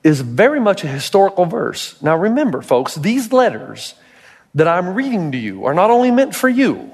is 0.03 0.21
very 0.21 0.59
much 0.59 0.83
a 0.83 0.87
historical 0.87 1.45
verse. 1.45 2.01
Now, 2.01 2.15
remember, 2.15 2.61
folks, 2.61 2.95
these 2.95 3.33
letters 3.33 3.95
that 4.55 4.67
I'm 4.67 4.93
reading 4.93 5.33
to 5.33 5.37
you 5.37 5.65
are 5.65 5.73
not 5.73 5.89
only 5.89 6.11
meant 6.11 6.35
for 6.35 6.47
you, 6.47 6.93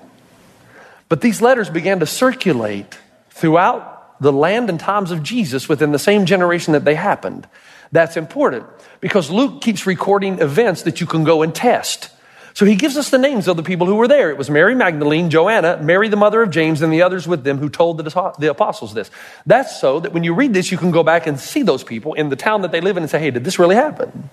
but 1.07 1.21
these 1.21 1.41
letters 1.41 1.69
began 1.69 1.99
to 1.99 2.05
circulate 2.07 2.97
throughout 3.29 3.94
the 4.19 4.31
land 4.31 4.69
and 4.69 4.79
times 4.79 5.11
of 5.11 5.23
Jesus 5.23 5.67
within 5.67 5.91
the 5.91 5.99
same 5.99 6.25
generation 6.25 6.73
that 6.73 6.85
they 6.85 6.95
happened. 6.95 7.47
That's 7.91 8.17
important 8.17 8.65
because 9.01 9.29
Luke 9.29 9.61
keeps 9.61 9.85
recording 9.85 10.39
events 10.39 10.83
that 10.83 11.01
you 11.01 11.07
can 11.07 11.23
go 11.23 11.41
and 11.43 11.53
test. 11.53 12.09
So 12.55 12.65
he 12.65 12.75
gives 12.75 12.95
us 12.95 13.09
the 13.09 13.17
names 13.17 13.49
of 13.49 13.57
the 13.57 13.63
people 13.63 13.85
who 13.85 13.95
were 13.95 14.07
there. 14.07 14.29
It 14.29 14.37
was 14.37 14.49
Mary 14.49 14.75
Magdalene, 14.75 15.29
Joanna, 15.29 15.77
Mary 15.83 16.07
the 16.07 16.15
mother 16.15 16.41
of 16.41 16.51
James, 16.51 16.81
and 16.81 16.91
the 16.91 17.01
others 17.01 17.27
with 17.27 17.43
them 17.43 17.57
who 17.57 17.67
told 17.67 17.97
the, 17.97 18.49
apostles 18.49 18.93
this. 18.93 19.11
That's 19.45 19.77
so 19.77 19.99
that 19.99 20.13
when 20.13 20.23
you 20.23 20.33
read 20.33 20.53
this, 20.53 20.71
you 20.71 20.77
can 20.77 20.91
go 20.91 21.03
back 21.03 21.27
and 21.27 21.37
see 21.37 21.63
those 21.63 21.83
people 21.83 22.13
in 22.13 22.29
the 22.29 22.37
town 22.37 22.61
that 22.61 22.71
they 22.71 22.79
live 22.79 22.95
in 22.95 23.03
and 23.03 23.09
say, 23.09 23.19
hey, 23.19 23.29
did 23.29 23.43
this 23.43 23.59
really 23.59 23.75
happen? 23.75 24.29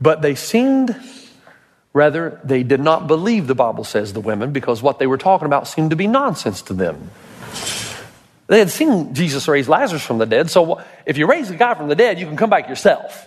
But 0.00 0.22
they 0.22 0.34
seemed, 0.34 0.96
rather, 1.92 2.40
they 2.44 2.62
did 2.62 2.80
not 2.80 3.06
believe, 3.06 3.46
the 3.46 3.54
Bible 3.54 3.84
says, 3.84 4.14
the 4.14 4.20
women, 4.20 4.52
because 4.52 4.82
what 4.82 4.98
they 4.98 5.06
were 5.06 5.18
talking 5.18 5.44
about 5.44 5.68
seemed 5.68 5.90
to 5.90 5.96
be 5.96 6.06
nonsense 6.06 6.62
to 6.62 6.72
them. 6.72 7.10
They 8.46 8.58
had 8.58 8.70
seen 8.70 9.14
Jesus 9.14 9.48
raise 9.48 9.68
Lazarus 9.68 10.04
from 10.04 10.18
the 10.18 10.26
dead, 10.26 10.50
so 10.50 10.82
if 11.06 11.16
you 11.16 11.26
raise 11.26 11.50
a 11.50 11.56
guy 11.56 11.74
from 11.74 11.88
the 11.88 11.94
dead, 11.94 12.18
you 12.18 12.26
can 12.26 12.36
come 12.36 12.50
back 12.50 12.68
yourself. 12.68 13.26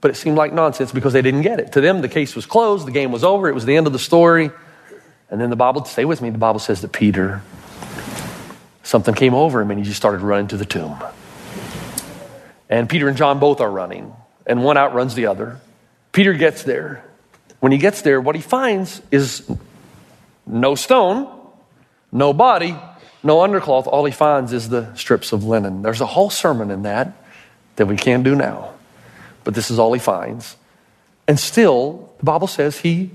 But 0.00 0.10
it 0.10 0.14
seemed 0.14 0.36
like 0.36 0.52
nonsense 0.52 0.92
because 0.92 1.12
they 1.12 1.22
didn't 1.22 1.42
get 1.42 1.60
it. 1.60 1.72
To 1.72 1.80
them, 1.80 2.00
the 2.00 2.08
case 2.08 2.34
was 2.34 2.46
closed, 2.46 2.86
the 2.86 2.92
game 2.92 3.12
was 3.12 3.22
over, 3.22 3.48
it 3.48 3.54
was 3.54 3.64
the 3.64 3.76
end 3.76 3.86
of 3.86 3.92
the 3.92 3.98
story. 3.98 4.50
And 5.30 5.40
then 5.40 5.50
the 5.50 5.56
Bible, 5.56 5.84
stay 5.84 6.04
with 6.04 6.20
me, 6.20 6.30
the 6.30 6.38
Bible 6.38 6.58
says 6.58 6.80
that 6.80 6.90
Peter, 6.90 7.42
something 8.82 9.14
came 9.14 9.34
over 9.34 9.60
him 9.60 9.70
and 9.70 9.78
he 9.78 9.84
just 9.84 9.98
started 9.98 10.22
running 10.22 10.48
to 10.48 10.56
the 10.56 10.64
tomb. 10.64 10.96
And 12.68 12.88
Peter 12.88 13.08
and 13.08 13.16
John 13.16 13.38
both 13.38 13.60
are 13.60 13.70
running, 13.70 14.12
and 14.46 14.64
one 14.64 14.76
outruns 14.76 15.14
the 15.14 15.26
other. 15.26 15.60
Peter 16.12 16.32
gets 16.32 16.64
there. 16.64 17.04
When 17.60 17.72
he 17.72 17.78
gets 17.78 18.02
there, 18.02 18.20
what 18.20 18.34
he 18.34 18.42
finds 18.42 19.02
is 19.10 19.48
no 20.46 20.74
stone, 20.74 21.28
no 22.10 22.32
body, 22.32 22.76
no 23.22 23.38
undercloth. 23.42 23.86
All 23.86 24.04
he 24.04 24.12
finds 24.12 24.52
is 24.52 24.68
the 24.68 24.94
strips 24.94 25.32
of 25.32 25.44
linen. 25.44 25.82
There's 25.82 26.00
a 26.00 26.06
whole 26.06 26.30
sermon 26.30 26.70
in 26.70 26.82
that 26.82 27.12
that 27.76 27.86
we 27.86 27.96
can't 27.96 28.24
do 28.24 28.34
now. 28.34 28.72
But 29.44 29.54
this 29.54 29.70
is 29.70 29.78
all 29.78 29.92
he 29.92 30.00
finds. 30.00 30.56
And 31.26 31.38
still, 31.38 32.12
the 32.18 32.24
Bible 32.24 32.46
says 32.46 32.78
he 32.78 33.10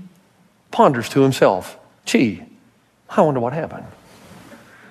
ponders 0.70 1.08
to 1.10 1.20
himself, 1.20 1.78
gee, 2.04 2.42
I 3.08 3.20
wonder 3.22 3.40
what 3.40 3.52
happened. 3.52 3.86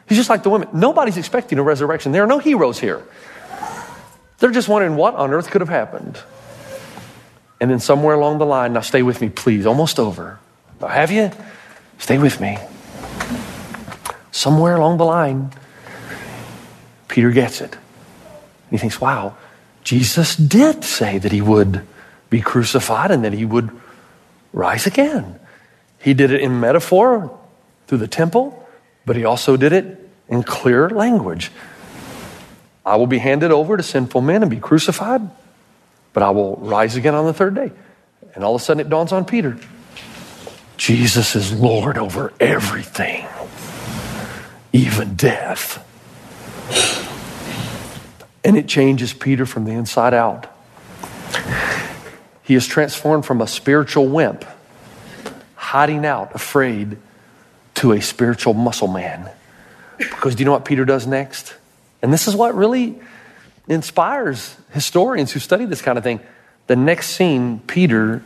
He's 0.08 0.18
just 0.18 0.30
like 0.30 0.44
the 0.44 0.50
women. 0.50 0.70
Nobody's 0.74 1.18
expecting 1.18 1.58
a 1.58 1.64
resurrection. 1.64 2.12
There 2.12 2.24
are 2.24 2.28
no 2.28 2.40
heroes 2.40 2.80
here. 2.80 3.04
They're 4.38 4.52
just 4.52 4.68
wondering 4.68 4.96
what 4.96 5.16
on 5.16 5.34
earth 5.34 5.50
could 5.50 5.62
have 5.62 5.70
happened. 5.70 6.20
And 7.60 7.72
then 7.72 7.80
somewhere 7.80 8.16
along 8.16 8.38
the 8.38 8.46
line, 8.46 8.74
now 8.74 8.82
stay 8.82 9.02
with 9.02 9.22
me, 9.22 9.30
please, 9.30 9.66
almost 9.66 10.00
over. 10.00 10.40
Now, 10.82 10.88
have 10.88 11.12
you? 11.12 11.32
Stay 11.98 12.18
with 12.18 12.40
me. 12.40 12.58
Somewhere 14.36 14.76
along 14.76 14.98
the 14.98 15.06
line, 15.06 15.52
Peter 17.08 17.32
gets 17.32 17.62
it. 17.62 17.78
He 18.70 18.78
thinks, 18.78 19.00
wow, 19.00 19.38
Jesus 19.86 20.36
did 20.36 20.84
say 20.84 21.18
that 21.20 21.32
he 21.32 21.40
would 21.40 21.88
be 22.30 22.42
crucified 22.42 23.12
and 23.12 23.24
that 23.24 23.32
he 23.32 23.46
would 23.46 23.70
rise 24.52 24.86
again. 24.86 25.40
He 26.00 26.14
did 26.14 26.32
it 26.32 26.42
in 26.42 26.60
metaphor 26.60 27.40
through 27.88 28.00
the 28.00 28.10
temple, 28.10 28.68
but 29.06 29.16
he 29.16 29.24
also 29.24 29.56
did 29.56 29.72
it 29.72 30.06
in 30.28 30.44
clear 30.44 30.90
language. 30.90 31.50
I 32.86 32.98
will 32.98 33.08
be 33.08 33.20
handed 33.20 33.52
over 33.52 33.78
to 33.78 33.84
sinful 33.84 34.20
men 34.20 34.42
and 34.42 34.52
be 34.52 34.60
crucified, 34.60 35.22
but 36.12 36.24
I 36.24 36.32
will 36.32 36.58
rise 36.58 36.98
again 36.98 37.16
on 37.16 37.26
the 37.26 37.34
third 37.34 37.56
day. 37.56 37.72
And 38.34 38.44
all 38.44 38.56
of 38.56 38.62
a 38.62 38.66
sudden 38.66 38.86
it 38.86 38.90
dawns 38.90 39.14
on 39.14 39.24
Peter 39.24 39.58
Jesus 40.76 41.38
is 41.38 41.54
Lord 41.54 41.98
over 41.98 42.34
everything, 42.38 43.26
even 44.76 45.16
death. 45.16 45.82
And 48.44 48.58
it 48.58 48.68
changes 48.68 49.14
Peter 49.14 49.46
from 49.46 49.64
the 49.64 49.72
inside 49.72 50.14
out. 50.14 50.48
He 52.44 52.56
is 52.56 52.68
transformed 52.68 53.26
from 53.26 53.42
a 53.42 53.48
spiritual 53.48 54.08
wimp, 54.08 54.44
hiding 55.56 56.06
out, 56.06 56.36
afraid, 56.36 56.98
to 57.76 57.94
a 57.94 58.02
spiritual 58.02 58.54
muscle 58.54 58.90
man. 58.90 59.30
Because 59.98 60.36
do 60.36 60.42
you 60.42 60.46
know 60.46 60.52
what 60.52 60.66
Peter 60.66 60.84
does 60.84 61.08
next? 61.08 61.56
And 62.02 62.12
this 62.12 62.28
is 62.28 62.36
what 62.36 62.54
really 62.54 63.00
inspires 63.70 64.58
historians 64.72 65.32
who 65.32 65.40
study 65.40 65.66
this 65.66 65.82
kind 65.82 65.98
of 65.98 66.04
thing. 66.04 66.20
The 66.68 66.76
next 66.76 67.12
scene, 67.12 67.60
Peter 67.60 68.22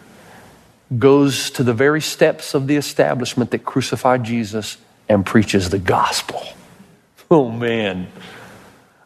goes 0.98 1.51
to 1.51 1.63
the 1.63 1.74
very 1.74 2.01
steps 2.01 2.56
of 2.56 2.65
the 2.65 2.75
establishment 2.75 3.51
that 3.51 3.60
crucified 3.60 4.24
Jesus 4.24 4.77
and 5.10 5.25
preaches 5.25 5.70
the 5.70 5.80
gospel. 5.80 6.42
Oh 7.32 7.48
man. 7.48 8.08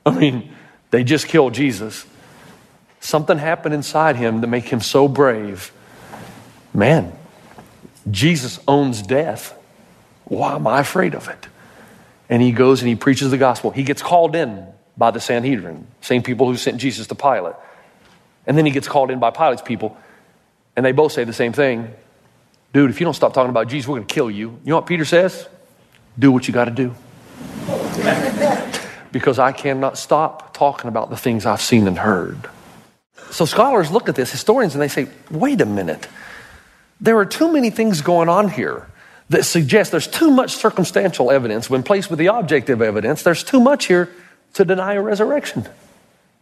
I 0.05 0.11
mean, 0.11 0.53
they 0.91 1.03
just 1.03 1.27
killed 1.27 1.53
Jesus. 1.53 2.05
Something 3.01 3.37
happened 3.37 3.75
inside 3.75 4.15
him 4.15 4.39
to 4.39 4.47
make 4.47 4.63
him 4.63 4.79
so 4.79 5.09
brave. 5.09 5.73
Man, 6.73 7.11
Jesus 8.09 8.61
owns 8.65 9.01
death. 9.01 9.53
Why 10.23 10.55
am 10.55 10.67
I 10.67 10.79
afraid 10.79 11.15
of 11.15 11.27
it? 11.27 11.47
And 12.29 12.41
he 12.41 12.53
goes 12.53 12.81
and 12.81 12.87
he 12.87 12.95
preaches 12.95 13.29
the 13.29 13.37
gospel. 13.37 13.71
He 13.71 13.83
gets 13.83 14.01
called 14.01 14.37
in 14.37 14.67
by 14.95 15.11
the 15.11 15.19
Sanhedrin, 15.19 15.85
same 15.99 16.23
people 16.23 16.47
who 16.47 16.55
sent 16.55 16.77
Jesus 16.77 17.07
to 17.07 17.15
Pilate. 17.15 17.55
And 18.47 18.57
then 18.57 18.65
he 18.65 18.71
gets 18.71 18.87
called 18.87 19.11
in 19.11 19.19
by 19.19 19.31
Pilate's 19.31 19.61
people, 19.61 19.97
and 20.75 20.85
they 20.85 20.91
both 20.91 21.11
say 21.11 21.23
the 21.23 21.33
same 21.33 21.53
thing. 21.53 21.93
Dude, 22.73 22.89
if 22.89 22.99
you 22.99 23.05
don't 23.05 23.13
stop 23.13 23.33
talking 23.33 23.49
about 23.49 23.67
Jesus, 23.67 23.87
we're 23.87 23.97
going 23.97 24.07
to 24.07 24.13
kill 24.13 24.31
you. 24.31 24.59
You 24.63 24.69
know 24.69 24.75
what 24.77 24.85
Peter 24.85 25.05
says? 25.05 25.47
Do 26.17 26.31
what 26.31 26.47
you 26.47 26.53
got 26.53 26.65
to 26.65 26.71
do 26.71 26.95
because 29.13 29.39
I 29.39 29.51
cannot 29.51 29.97
stop 29.97 30.53
talking 30.53 30.89
about 30.89 31.09
the 31.09 31.15
things 31.15 31.45
I've 31.45 31.61
seen 31.61 31.87
and 31.87 31.97
heard. 31.97 32.49
So 33.29 33.45
scholars 33.45 33.91
look 33.91 34.09
at 34.09 34.15
this, 34.15 34.31
historians, 34.31 34.75
and 34.75 34.81
they 34.81 34.87
say, 34.87 35.07
wait 35.31 35.61
a 35.61 35.65
minute. 35.65 36.07
There 36.99 37.17
are 37.17 37.25
too 37.25 37.51
many 37.51 37.69
things 37.69 38.01
going 38.01 38.27
on 38.27 38.49
here 38.49 38.87
that 39.29 39.43
suggest 39.43 39.91
there's 39.91 40.07
too 40.07 40.31
much 40.31 40.55
circumstantial 40.55 41.31
evidence 41.31 41.69
when 41.69 41.83
placed 41.83 42.09
with 42.09 42.19
the 42.19 42.27
objective 42.27 42.81
evidence. 42.81 43.23
There's 43.23 43.43
too 43.43 43.59
much 43.59 43.85
here 43.85 44.09
to 44.55 44.65
deny 44.65 44.93
a 44.93 45.01
resurrection. 45.01 45.67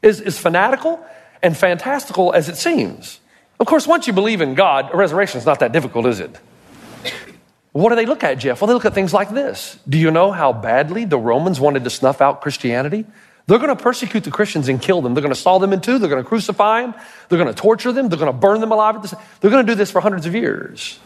Is 0.01 0.19
as 0.19 0.39
fanatical 0.39 1.05
and 1.43 1.55
fantastical 1.55 2.33
as 2.33 2.49
it 2.49 2.57
seems. 2.57 3.19
Of 3.59 3.67
course, 3.67 3.85
once 3.85 4.07
you 4.07 4.13
believe 4.13 4.41
in 4.41 4.55
God, 4.55 4.93
a 4.93 4.97
resurrection 4.97 5.39
is 5.39 5.45
not 5.45 5.59
that 5.59 5.71
difficult, 5.71 6.07
is 6.07 6.19
it? 6.19 6.35
What 7.73 7.89
do 7.89 7.95
they 7.95 8.05
look 8.05 8.23
at, 8.23 8.35
Jeff? 8.35 8.61
Well, 8.61 8.67
they 8.67 8.73
look 8.73 8.85
at 8.85 8.93
things 8.93 9.13
like 9.13 9.29
this. 9.29 9.79
Do 9.87 9.97
you 9.97 10.11
know 10.11 10.31
how 10.31 10.51
badly 10.51 11.05
the 11.05 11.17
Romans 11.17 11.59
wanted 11.59 11.85
to 11.85 11.89
snuff 11.89 12.21
out 12.21 12.41
Christianity? 12.41 13.05
They're 13.47 13.59
going 13.59 13.75
to 13.75 13.81
persecute 13.81 14.23
the 14.23 14.31
Christians 14.31 14.67
and 14.67 14.81
kill 14.81 15.01
them. 15.01 15.13
They're 15.13 15.21
going 15.21 15.33
to 15.33 15.39
saw 15.39 15.57
them 15.57 15.73
in 15.73 15.81
two. 15.81 15.97
They're 15.97 16.09
going 16.09 16.21
to 16.21 16.27
crucify 16.27 16.81
them. 16.81 16.93
They're 17.29 17.39
going 17.39 17.53
to 17.53 17.59
torture 17.59 17.91
them. 17.91 18.09
They're 18.09 18.19
going 18.19 18.31
to 18.31 18.37
burn 18.37 18.59
them 18.59 18.71
alive. 18.71 19.01
They're 19.39 19.51
going 19.51 19.65
to 19.65 19.71
do 19.71 19.75
this 19.75 19.89
for 19.89 20.01
hundreds 20.01 20.25
of 20.25 20.35
years. 20.35 20.99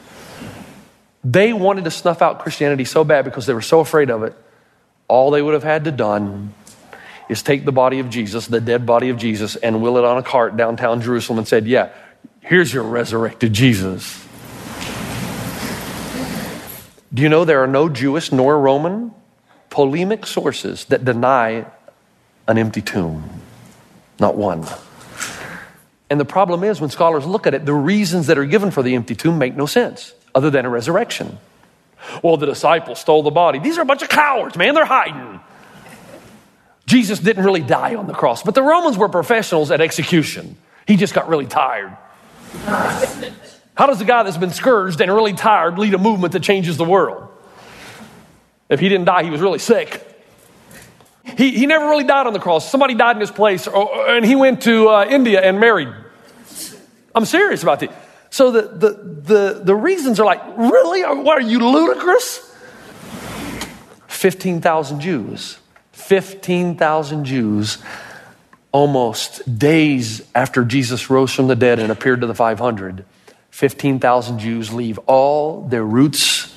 They 1.24 1.53
wanted 1.53 1.86
to 1.86 1.91
snuff 1.91 2.22
out 2.22 2.39
Christianity 2.39 2.86
so 2.86 3.03
bad 3.03 3.25
because 3.25 3.45
they 3.45 3.53
were 3.53 3.62
so 3.62 3.79
afraid 3.79 4.10
of 4.12 4.24
it. 4.24 4.36
All 5.07 5.31
they 5.31 5.41
would 5.41 5.53
have 5.53 5.63
had 5.63 5.86
to 5.86 5.91
done 5.91 6.53
is 7.29 7.41
take 7.41 7.65
the 7.65 7.72
body 7.72 8.00
of 8.00 8.10
Jesus, 8.10 8.48
the 8.48 8.62
dead 8.62 8.86
body 8.86 9.10
of 9.10 9.17
Jesus, 9.17 9.55
and 9.55 9.81
wheel 9.81 9.98
it 9.98 10.03
on 10.03 10.17
a 10.17 10.24
cart 10.24 10.57
downtown 10.57 11.01
Jerusalem 11.01 11.39
and 11.39 11.48
said, 11.48 11.67
"Yeah, 11.67 11.89
here's 12.41 12.74
your 12.74 12.84
resurrected 12.84 13.53
Jesus." 13.53 14.25
Do 17.15 17.22
you 17.22 17.29
know 17.29 17.45
there 17.45 17.63
are 17.63 17.67
no 17.67 17.88
Jewish 17.88 18.34
nor 18.34 18.60
Roman 18.60 19.13
polemic 19.69 20.25
sources 20.25 20.84
that 20.86 21.05
deny 21.05 21.65
an 22.45 22.57
empty 22.57 22.81
tomb? 22.81 23.41
Not 24.19 24.36
one. 24.36 24.65
And 26.10 26.19
the 26.19 26.25
problem 26.25 26.65
is 26.65 26.81
when 26.81 26.89
scholars 26.89 27.25
look 27.25 27.48
at 27.48 27.53
it, 27.53 27.65
the 27.65 27.74
reasons 27.74 28.27
that 28.27 28.38
are 28.38 28.45
given 28.45 28.69
for 28.69 28.84
the 28.84 28.95
empty 28.95 29.15
tomb 29.15 29.38
make 29.38 29.55
no 29.55 29.65
sense 29.65 30.13
other 30.36 30.50
than 30.50 30.65
a 30.65 30.69
resurrection. 30.69 31.38
Well, 32.22 32.36
the 32.36 32.48
disciples 32.48 33.00
stole 33.00 33.24
the 33.24 33.31
body. 33.31 33.60
These 33.60 33.77
are 33.77 33.81
a 33.81 33.86
bunch 33.86 34.01
of 34.01 34.10
cowards, 34.10 34.57
man. 34.57 34.74
They're 34.74 34.84
hiding. 34.84 35.39
Jesus 36.86 37.19
didn't 37.19 37.45
really 37.45 37.62
die 37.62 37.95
on 37.95 38.07
the 38.07 38.13
cross, 38.13 38.43
but 38.43 38.55
the 38.55 38.62
Romans 38.62 38.98
were 38.98 39.07
professionals 39.07 39.72
at 39.72 39.79
execution. 39.79 40.57
He 40.86 40.98
just 40.98 41.13
got 41.13 41.29
really 41.29 41.48
tired. 41.48 41.98
How 43.75 43.88
does 43.88 44.00
a 44.00 44.05
guy 44.05 44.24
that's 44.24 44.38
been 44.38 44.51
scourged 44.51 45.01
and 45.01 45.13
really 45.13 45.34
tired 45.34 45.77
lead 45.77 45.94
a 45.94 45.98
movement 45.98 46.34
that 46.34 46.44
changes 46.44 46.77
the 46.77 46.86
world? 46.86 47.29
If 48.70 48.79
he 48.79 48.89
didn't 48.89 49.05
die, 49.05 49.24
he 49.24 49.29
was 49.29 49.41
really 49.41 49.60
sick. 49.60 50.01
He, 51.38 51.51
he 51.51 51.65
never 51.65 51.86
really 51.86 52.05
died 52.05 52.27
on 52.27 52.34
the 52.34 52.39
cross. 52.39 52.70
Somebody 52.70 52.94
died 52.94 53.17
in 53.17 53.20
his 53.20 53.32
place, 53.32 53.67
or, 53.67 54.10
and 54.10 54.25
he 54.25 54.36
went 54.36 54.62
to 54.63 54.89
uh, 54.89 55.05
India 55.05 55.41
and 55.41 55.60
married. 55.60 55.89
I'm 57.13 57.25
serious 57.25 57.63
about 57.63 57.79
this. 57.79 57.91
So 58.29 58.51
the, 58.51 58.62
the, 58.62 58.89
the, 58.89 59.62
the 59.63 59.75
reasons 59.75 60.20
are 60.20 60.25
like, 60.25 60.41
really? 60.58 61.01
What 61.01 61.38
are 61.38 61.48
you 61.48 61.60
ludicrous? 61.60 62.53
15,000 64.08 65.00
Jews. 65.00 65.60
15,000 65.91 67.25
Jews 67.25 67.77
almost 68.72 69.58
days 69.58 70.27
after 70.36 70.63
Jesus 70.63 71.10
rose 71.10 71.34
from 71.34 71.48
the 71.48 71.55
dead 71.55 71.79
and 71.79 71.91
appeared 71.91 72.22
to 72.22 72.27
the 72.27 72.36
500 72.36 73.05
15,000 73.55 74.39
Jews 74.39 74.74
leave 74.74 74.97
all 75.07 75.62
their 75.62 75.85
roots 75.85 76.53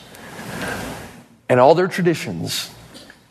and 1.48 1.60
all 1.60 1.74
their 1.74 1.88
traditions 1.88 2.70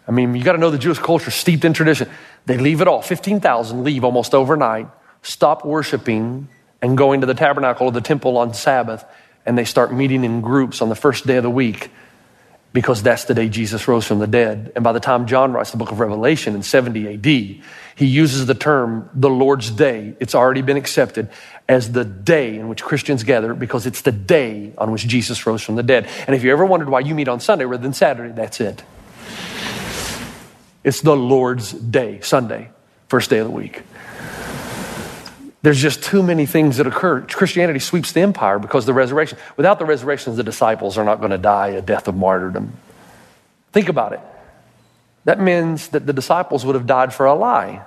I 0.08 0.12
mean, 0.12 0.34
you 0.36 0.44
got 0.44 0.54
to 0.54 0.58
know 0.58 0.70
the 0.70 0.78
Jewish 0.78 1.00
culture 1.00 1.32
steeped 1.32 1.66
in 1.66 1.74
tradition. 1.74 2.10
They 2.46 2.58
leave 2.58 2.82
it 2.82 2.88
all. 2.88 3.02
15,000 3.02 3.84
leave 3.84 4.04
almost 4.04 4.34
overnight, 4.34 4.88
stop 5.22 5.66
worshiping 5.66 6.48
and 6.82 6.98
going 6.98 7.22
to 7.22 7.28
the 7.28 7.34
tabernacle 7.34 7.88
or 7.88 7.92
the 7.92 8.02
temple 8.02 8.38
on 8.38 8.54
Sabbath, 8.54 9.04
and 9.46 9.58
they 9.58 9.66
start 9.66 9.94
meeting 9.94 10.24
in 10.24 10.42
groups 10.42 10.82
on 10.82 10.90
the 10.90 10.96
first 10.96 11.28
day 11.28 11.38
of 11.38 11.44
the 11.44 11.50
week 11.50 11.92
because 12.74 13.02
that's 13.02 13.26
the 13.26 13.34
day 13.34 13.50
Jesus 13.50 13.88
rose 13.88 14.06
from 14.06 14.20
the 14.20 14.28
dead. 14.28 14.72
And 14.76 14.84
by 14.84 14.92
the 14.92 15.00
time 15.00 15.26
John 15.26 15.54
writes 15.54 15.72
the 15.72 15.78
book 15.78 15.92
of 15.92 16.00
Revelation 16.00 16.54
in 16.54 16.64
70 16.64 17.14
AD, 17.14 17.26
he 17.26 18.06
uses 18.06 18.46
the 18.46 18.54
term 18.54 19.10
the 19.14 19.30
Lord's 19.30 19.72
Day. 19.72 20.16
It's 20.20 20.36
already 20.36 20.62
been 20.62 20.78
accepted 20.78 21.30
as 21.68 21.92
the 21.92 22.06
day 22.06 22.56
in 22.56 22.68
which 22.68 22.84
Christians 22.84 23.24
gather 23.24 23.54
because 23.54 23.88
it's 23.88 24.02
the 24.02 24.12
day 24.12 24.74
on 24.78 24.92
which 24.92 25.08
Jesus 25.08 25.46
rose 25.48 25.64
from 25.64 25.76
the 25.76 25.84
dead. 25.84 26.08
And 26.28 26.36
if 26.36 26.44
you 26.44 26.52
ever 26.52 26.66
wondered 26.66 26.90
why 26.90 27.00
you 27.00 27.16
meet 27.16 27.28
on 27.28 27.40
Sunday 27.40 27.66
rather 27.66 27.82
than 27.82 27.94
Saturday, 27.94 28.34
that's 28.34 28.62
it. 28.62 28.84
It's 30.84 31.02
the 31.02 31.16
Lord's 31.16 31.72
Day, 31.72 32.22
Sunday, 32.22 32.70
first 33.08 33.30
day 33.30 33.40
of 33.40 33.48
the 33.48 33.52
week. 33.52 33.82
There's 35.68 35.82
just 35.82 36.02
too 36.02 36.24
many 36.24 36.46
things 36.46 36.78
that 36.78 36.88
occur. 36.88 37.20
Christianity 37.24 37.80
sweeps 37.80 38.14
the 38.14 38.22
empire 38.22 38.58
because 38.58 38.86
the 38.86 38.94
resurrection. 38.94 39.38
Without 39.58 39.80
the 39.80 39.86
resurrection, 39.86 40.34
the 40.38 40.42
disciples 40.42 40.98
are 40.98 41.04
not 41.04 41.20
going 41.20 41.32
to 41.32 41.38
die 41.38 41.72
a 41.72 41.82
death 41.82 42.08
of 42.08 42.16
martyrdom. 42.16 42.72
Think 43.74 43.90
about 43.90 44.14
it. 44.14 44.22
That 45.26 45.42
means 45.42 45.90
that 45.90 46.06
the 46.06 46.14
disciples 46.14 46.66
would 46.66 46.76
have 46.76 46.88
died 46.88 47.14
for 47.14 47.26
a 47.26 47.34
lie. 47.34 47.84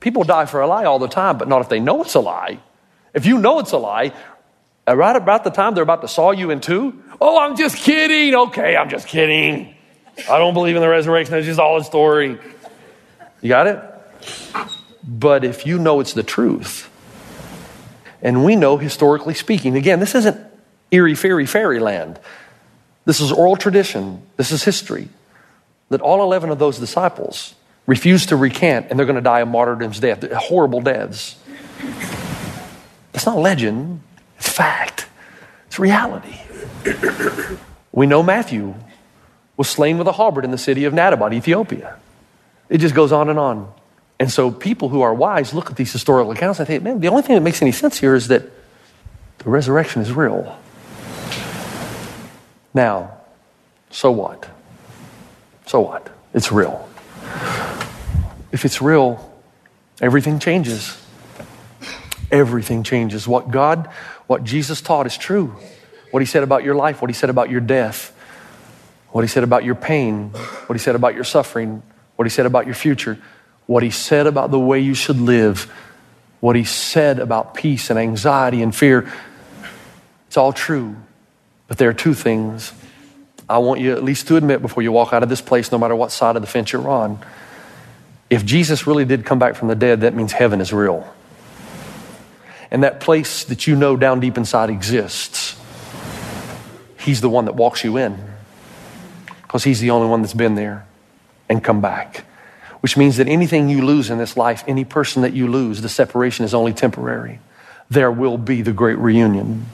People 0.00 0.24
die 0.24 0.46
for 0.46 0.60
a 0.60 0.66
lie 0.66 0.86
all 0.86 0.98
the 0.98 1.06
time, 1.06 1.38
but 1.38 1.46
not 1.46 1.60
if 1.60 1.68
they 1.68 1.78
know 1.78 2.02
it's 2.02 2.14
a 2.14 2.20
lie. 2.20 2.58
If 3.14 3.26
you 3.26 3.38
know 3.38 3.60
it's 3.60 3.70
a 3.70 3.78
lie, 3.78 4.12
uh, 4.88 4.96
right 4.96 5.14
about 5.14 5.44
the 5.44 5.50
time 5.50 5.74
they're 5.74 5.84
about 5.84 6.00
to 6.00 6.08
saw 6.08 6.32
you 6.32 6.50
in 6.50 6.60
two, 6.60 7.00
oh, 7.20 7.38
I'm 7.38 7.56
just 7.56 7.76
kidding. 7.76 8.34
Okay, 8.34 8.74
I'm 8.74 8.88
just 8.88 9.06
kidding. 9.06 9.72
I 10.28 10.38
don't 10.38 10.52
believe 10.52 10.74
in 10.74 10.82
the 10.82 10.88
resurrection. 10.88 11.36
It's 11.36 11.46
just 11.46 11.60
all 11.60 11.76
a 11.76 11.84
story. 11.84 12.40
You 13.40 13.48
got 13.48 13.68
it? 13.68 14.74
But 15.08 15.42
if 15.42 15.64
you 15.64 15.78
know 15.78 16.00
it's 16.00 16.12
the 16.12 16.22
truth, 16.22 16.90
and 18.20 18.44
we 18.44 18.56
know 18.56 18.76
historically 18.76 19.32
speaking, 19.32 19.74
again, 19.74 20.00
this 20.00 20.14
isn't 20.14 20.38
eerie, 20.90 21.14
fairy, 21.14 21.46
fairyland. 21.46 22.20
This 23.06 23.20
is 23.20 23.32
oral 23.32 23.56
tradition. 23.56 24.22
This 24.36 24.52
is 24.52 24.64
history. 24.64 25.08
That 25.88 26.02
all 26.02 26.22
11 26.22 26.50
of 26.50 26.58
those 26.58 26.78
disciples 26.78 27.54
refused 27.86 28.28
to 28.28 28.36
recant 28.36 28.88
and 28.90 28.98
they're 28.98 29.06
going 29.06 29.16
to 29.16 29.22
die 29.22 29.40
a 29.40 29.46
martyrdom's 29.46 29.98
death, 29.98 30.30
horrible 30.32 30.82
deaths. 30.82 31.36
It's 33.14 33.24
not 33.24 33.38
legend, 33.38 34.02
it's 34.36 34.48
fact, 34.50 35.06
it's 35.66 35.78
reality. 35.78 36.36
We 37.92 38.06
know 38.06 38.22
Matthew 38.22 38.74
was 39.56 39.70
slain 39.70 39.96
with 39.96 40.06
a 40.06 40.12
halberd 40.12 40.44
in 40.44 40.50
the 40.50 40.58
city 40.58 40.84
of 40.84 40.92
Nadabah, 40.92 41.32
Ethiopia. 41.32 41.96
It 42.68 42.78
just 42.78 42.94
goes 42.94 43.10
on 43.10 43.30
and 43.30 43.38
on. 43.38 43.72
And 44.20 44.30
so 44.30 44.50
people 44.50 44.88
who 44.88 45.02
are 45.02 45.14
wise 45.14 45.54
look 45.54 45.70
at 45.70 45.76
these 45.76 45.92
historical 45.92 46.32
accounts 46.32 46.58
and 46.58 46.66
think, 46.66 46.82
man, 46.82 47.00
the 47.00 47.08
only 47.08 47.22
thing 47.22 47.34
that 47.34 47.42
makes 47.42 47.62
any 47.62 47.72
sense 47.72 47.98
here 47.98 48.14
is 48.14 48.28
that 48.28 48.42
the 49.38 49.50
resurrection 49.50 50.02
is 50.02 50.12
real. 50.12 50.58
Now, 52.74 53.18
so 53.90 54.10
what? 54.10 54.48
So 55.66 55.80
what? 55.80 56.10
It's 56.34 56.50
real. 56.50 56.88
If 58.50 58.64
it's 58.64 58.82
real, 58.82 59.40
everything 60.00 60.38
changes. 60.38 61.00
Everything 62.30 62.82
changes. 62.82 63.28
What 63.28 63.50
God, 63.50 63.88
what 64.26 64.44
Jesus 64.44 64.80
taught 64.80 65.06
is 65.06 65.16
true. 65.16 65.56
What 66.10 66.20
he 66.20 66.26
said 66.26 66.42
about 66.42 66.64
your 66.64 66.74
life, 66.74 67.00
what 67.00 67.10
he 67.10 67.14
said 67.14 67.30
about 67.30 67.50
your 67.50 67.60
death, 67.60 68.14
what 69.10 69.22
he 69.22 69.28
said 69.28 69.44
about 69.44 69.64
your 69.64 69.74
pain, 69.74 70.30
what 70.30 70.74
he 70.74 70.78
said 70.78 70.94
about 70.94 71.14
your 71.14 71.24
suffering, 71.24 71.82
what 72.16 72.24
he 72.24 72.30
said 72.30 72.46
about 72.46 72.66
your 72.66 72.74
future, 72.74 73.18
what 73.68 73.82
he 73.82 73.90
said 73.90 74.26
about 74.26 74.50
the 74.50 74.58
way 74.58 74.80
you 74.80 74.94
should 74.94 75.20
live, 75.20 75.70
what 76.40 76.56
he 76.56 76.64
said 76.64 77.18
about 77.18 77.52
peace 77.52 77.90
and 77.90 77.98
anxiety 77.98 78.62
and 78.62 78.74
fear. 78.74 79.12
It's 80.26 80.38
all 80.38 80.54
true. 80.54 80.96
But 81.66 81.76
there 81.76 81.90
are 81.90 81.94
two 81.94 82.14
things 82.14 82.72
I 83.46 83.58
want 83.58 83.80
you 83.80 83.92
at 83.92 84.02
least 84.02 84.26
to 84.28 84.36
admit 84.36 84.62
before 84.62 84.82
you 84.82 84.90
walk 84.90 85.12
out 85.12 85.22
of 85.22 85.28
this 85.28 85.42
place, 85.42 85.70
no 85.70 85.76
matter 85.76 85.94
what 85.94 86.10
side 86.12 86.34
of 86.34 86.40
the 86.42 86.48
fence 86.48 86.72
you're 86.72 86.88
on. 86.88 87.18
If 88.30 88.42
Jesus 88.42 88.86
really 88.86 89.04
did 89.04 89.26
come 89.26 89.38
back 89.38 89.54
from 89.54 89.68
the 89.68 89.74
dead, 89.74 90.00
that 90.00 90.14
means 90.14 90.32
heaven 90.32 90.62
is 90.62 90.72
real. 90.72 91.06
And 92.70 92.82
that 92.82 93.00
place 93.00 93.44
that 93.44 93.66
you 93.66 93.76
know 93.76 93.96
down 93.96 94.18
deep 94.20 94.38
inside 94.38 94.70
exists, 94.70 95.60
He's 96.98 97.20
the 97.20 97.28
one 97.28 97.44
that 97.44 97.54
walks 97.54 97.84
you 97.84 97.98
in 97.98 98.18
because 99.42 99.62
He's 99.62 99.80
the 99.80 99.90
only 99.90 100.08
one 100.08 100.22
that's 100.22 100.32
been 100.32 100.54
there 100.54 100.86
and 101.50 101.62
come 101.62 101.82
back. 101.82 102.24
Which 102.80 102.96
means 102.96 103.16
that 103.16 103.28
anything 103.28 103.68
you 103.68 103.84
lose 103.84 104.10
in 104.10 104.18
this 104.18 104.36
life, 104.36 104.62
any 104.68 104.84
person 104.84 105.22
that 105.22 105.32
you 105.32 105.48
lose, 105.48 105.82
the 105.82 105.88
separation 105.88 106.44
is 106.44 106.54
only 106.54 106.72
temporary. 106.72 107.40
There 107.90 108.10
will 108.10 108.38
be 108.38 108.62
the 108.62 108.72
great 108.72 108.98
reunion. 108.98 109.66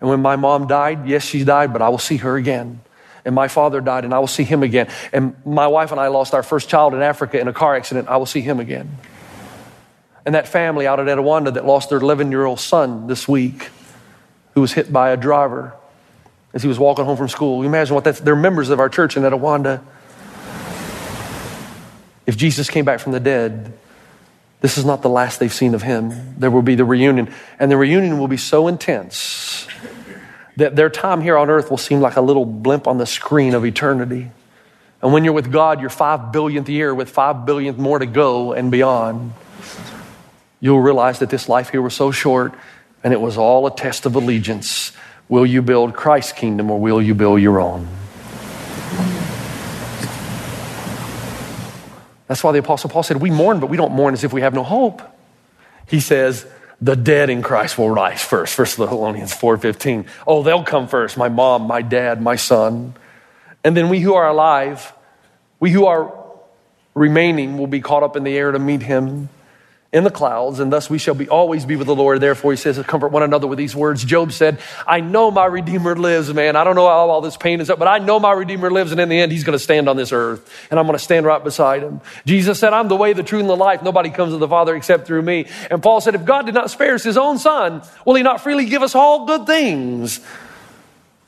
And 0.00 0.08
when 0.10 0.22
my 0.22 0.36
mom 0.36 0.66
died, 0.66 1.06
yes, 1.06 1.24
she 1.24 1.44
died, 1.44 1.72
but 1.72 1.82
I 1.82 1.88
will 1.88 1.98
see 1.98 2.16
her 2.18 2.36
again. 2.36 2.80
And 3.24 3.34
my 3.34 3.48
father 3.48 3.80
died, 3.80 4.04
and 4.04 4.12
I 4.12 4.18
will 4.18 4.26
see 4.26 4.42
him 4.42 4.62
again. 4.62 4.88
And 5.12 5.36
my 5.46 5.66
wife 5.68 5.92
and 5.92 6.00
I 6.00 6.08
lost 6.08 6.34
our 6.34 6.42
first 6.42 6.68
child 6.68 6.94
in 6.94 7.02
Africa 7.02 7.38
in 7.38 7.46
a 7.46 7.52
car 7.52 7.76
accident. 7.76 8.08
I 8.08 8.16
will 8.16 8.26
see 8.26 8.40
him 8.40 8.58
again. 8.58 8.98
And 10.24 10.34
that 10.34 10.48
family 10.48 10.86
out 10.86 11.00
at 11.00 11.06
Etiwanda 11.06 11.54
that 11.54 11.64
lost 11.64 11.90
their 11.90 11.98
11 11.98 12.30
year 12.30 12.44
old 12.44 12.60
son 12.60 13.06
this 13.06 13.28
week, 13.28 13.70
who 14.54 14.60
was 14.60 14.72
hit 14.72 14.92
by 14.92 15.10
a 15.10 15.16
driver 15.16 15.74
as 16.52 16.62
he 16.62 16.68
was 16.68 16.78
walking 16.78 17.04
home 17.04 17.16
from 17.16 17.28
school. 17.28 17.62
You 17.62 17.68
imagine 17.68 17.94
what 17.94 18.04
that's, 18.04 18.20
they're 18.20 18.36
members 18.36 18.68
of 18.70 18.80
our 18.80 18.88
church 18.88 19.16
in 19.16 19.22
Etiwanda. 19.22 19.82
If 22.26 22.36
Jesus 22.36 22.70
came 22.70 22.84
back 22.84 23.00
from 23.00 23.12
the 23.12 23.20
dead, 23.20 23.72
this 24.60 24.78
is 24.78 24.84
not 24.84 25.02
the 25.02 25.08
last 25.08 25.40
they've 25.40 25.52
seen 25.52 25.74
of 25.74 25.82
him. 25.82 26.36
There 26.38 26.50
will 26.50 26.62
be 26.62 26.76
the 26.76 26.84
reunion, 26.84 27.32
and 27.58 27.70
the 27.70 27.76
reunion 27.76 28.18
will 28.18 28.28
be 28.28 28.36
so 28.36 28.68
intense 28.68 29.66
that 30.56 30.76
their 30.76 30.90
time 30.90 31.20
here 31.20 31.36
on 31.36 31.50
earth 31.50 31.70
will 31.70 31.78
seem 31.78 32.00
like 32.00 32.16
a 32.16 32.20
little 32.20 32.44
blimp 32.44 32.86
on 32.86 32.98
the 32.98 33.06
screen 33.06 33.54
of 33.54 33.64
eternity. 33.64 34.30
And 35.00 35.12
when 35.12 35.24
you're 35.24 35.32
with 35.32 35.50
God, 35.50 35.80
your 35.80 35.90
five 35.90 36.30
billionth 36.30 36.68
year 36.68 36.94
with 36.94 37.10
five 37.10 37.44
billionth 37.44 37.78
more 37.78 37.98
to 37.98 38.06
go 38.06 38.52
and 38.52 38.70
beyond, 38.70 39.32
you'll 40.60 40.80
realize 40.80 41.18
that 41.18 41.30
this 41.30 41.48
life 41.48 41.70
here 41.70 41.82
was 41.82 41.94
so 41.94 42.12
short 42.12 42.54
and 43.02 43.12
it 43.12 43.20
was 43.20 43.36
all 43.36 43.66
a 43.66 43.74
test 43.74 44.06
of 44.06 44.14
allegiance. 44.14 44.92
Will 45.28 45.44
you 45.44 45.60
build 45.60 45.94
Christ's 45.94 46.32
kingdom 46.32 46.70
or 46.70 46.78
will 46.78 47.02
you 47.02 47.14
build 47.14 47.40
your 47.40 47.58
own? 47.58 47.88
That's 52.32 52.42
why 52.42 52.52
the 52.52 52.60
Apostle 52.60 52.88
Paul 52.88 53.02
said, 53.02 53.18
We 53.18 53.30
mourn, 53.30 53.60
but 53.60 53.66
we 53.66 53.76
don't 53.76 53.92
mourn 53.92 54.14
as 54.14 54.24
if 54.24 54.32
we 54.32 54.40
have 54.40 54.54
no 54.54 54.62
hope. 54.62 55.02
He 55.86 56.00
says, 56.00 56.46
the 56.80 56.96
dead 56.96 57.28
in 57.28 57.42
Christ 57.42 57.76
will 57.76 57.90
rise 57.90 58.22
first. 58.22 58.54
First 58.54 58.78
Thessalonians 58.78 59.34
4:15. 59.34 60.06
Oh, 60.26 60.42
they'll 60.42 60.64
come 60.64 60.88
first. 60.88 61.18
My 61.18 61.28
mom, 61.28 61.66
my 61.66 61.82
dad, 61.82 62.22
my 62.22 62.36
son. 62.36 62.94
And 63.62 63.76
then 63.76 63.90
we 63.90 64.00
who 64.00 64.14
are 64.14 64.26
alive, 64.26 64.94
we 65.60 65.72
who 65.72 65.84
are 65.84 66.10
remaining 66.94 67.58
will 67.58 67.66
be 67.66 67.82
caught 67.82 68.02
up 68.02 68.16
in 68.16 68.24
the 68.24 68.34
air 68.34 68.50
to 68.50 68.58
meet 68.58 68.80
him 68.82 69.28
in 69.92 70.04
the 70.04 70.10
clouds, 70.10 70.58
and 70.58 70.72
thus 70.72 70.88
we 70.88 70.96
shall 70.96 71.14
be 71.14 71.28
always 71.28 71.66
be 71.66 71.76
with 71.76 71.86
the 71.86 71.94
Lord. 71.94 72.18
Therefore, 72.20 72.52
he 72.52 72.56
says, 72.56 72.78
comfort 72.86 73.08
one 73.08 73.22
another 73.22 73.46
with 73.46 73.58
these 73.58 73.76
words. 73.76 74.02
Job 74.02 74.32
said, 74.32 74.58
I 74.86 75.00
know 75.00 75.30
my 75.30 75.44
Redeemer 75.44 75.94
lives, 75.94 76.32
man. 76.32 76.56
I 76.56 76.64
don't 76.64 76.76
know 76.76 76.86
how 76.86 77.10
all 77.10 77.20
this 77.20 77.36
pain 77.36 77.60
is 77.60 77.68
up, 77.68 77.78
but 77.78 77.88
I 77.88 77.98
know 77.98 78.18
my 78.18 78.32
Redeemer 78.32 78.70
lives, 78.70 78.90
and 78.90 79.00
in 79.00 79.10
the 79.10 79.20
end, 79.20 79.32
he's 79.32 79.44
going 79.44 79.52
to 79.52 79.62
stand 79.62 79.90
on 79.90 79.96
this 79.96 80.10
earth, 80.10 80.50
and 80.70 80.80
I'm 80.80 80.86
going 80.86 80.98
to 80.98 81.04
stand 81.04 81.26
right 81.26 81.44
beside 81.44 81.82
him. 81.82 82.00
Jesus 82.24 82.58
said, 82.58 82.72
I'm 82.72 82.88
the 82.88 82.96
way, 82.96 83.12
the 83.12 83.22
truth, 83.22 83.42
and 83.42 83.50
the 83.50 83.56
life. 83.56 83.82
Nobody 83.82 84.08
comes 84.08 84.32
to 84.32 84.38
the 84.38 84.48
Father 84.48 84.74
except 84.74 85.06
through 85.06 85.22
me. 85.22 85.46
And 85.70 85.82
Paul 85.82 86.00
said, 86.00 86.14
if 86.14 86.24
God 86.24 86.46
did 86.46 86.54
not 86.54 86.70
spare 86.70 86.94
us 86.94 87.04
his 87.04 87.18
own 87.18 87.38
son, 87.38 87.82
will 88.06 88.14
he 88.14 88.22
not 88.22 88.40
freely 88.40 88.64
give 88.64 88.82
us 88.82 88.94
all 88.94 89.26
good 89.26 89.46
things? 89.46 90.20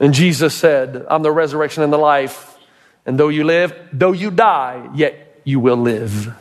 And 0.00 0.14
Jesus 0.14 0.54
said, 0.54 1.04
I'm 1.10 1.22
the 1.22 1.30
resurrection 1.30 1.82
and 1.82 1.92
the 1.92 1.98
life. 1.98 2.56
And 3.04 3.20
though 3.20 3.28
you 3.28 3.44
live, 3.44 3.74
though 3.92 4.12
you 4.12 4.30
die, 4.30 4.88
yet 4.94 5.42
you 5.44 5.60
will 5.60 5.76
live. 5.76 6.34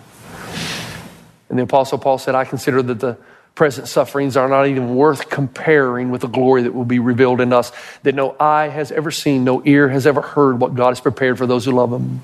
And 1.54 1.60
the 1.60 1.66
Apostle 1.66 2.00
Paul 2.00 2.18
said, 2.18 2.34
I 2.34 2.46
consider 2.46 2.82
that 2.82 3.00
the 3.00 3.16
present 3.54 3.88
sufferings 3.88 4.36
are 4.36 4.50
not 4.50 4.66
even 4.66 4.96
worth 4.96 5.30
comparing 5.30 6.10
with 6.10 6.22
the 6.22 6.28
glory 6.28 6.64
that 6.64 6.74
will 6.74 6.84
be 6.84 6.98
revealed 6.98 7.40
in 7.42 7.54
us, 7.54 7.72
that 8.02 8.16
no 8.16 8.36
eye 8.40 8.70
has 8.70 8.92
ever 8.92 9.12
seen, 9.12 9.44
no 9.44 9.62
ear 9.64 9.88
has 9.90 10.08
ever 10.08 10.22
heard 10.22 10.60
what 10.60 10.74
God 10.74 10.90
has 10.90 11.00
prepared 11.00 11.38
for 11.38 11.46
those 11.46 11.66
who 11.66 11.72
love 11.72 11.94
Him. 11.94 12.24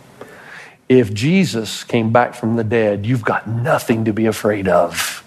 If 0.89 1.13
Jesus 1.13 1.83
came 1.83 2.11
back 2.11 2.33
from 2.33 2.55
the 2.55 2.63
dead, 2.63 3.05
you've 3.05 3.23
got 3.23 3.47
nothing 3.47 4.05
to 4.05 4.13
be 4.13 4.25
afraid 4.25 4.67
of 4.67 5.23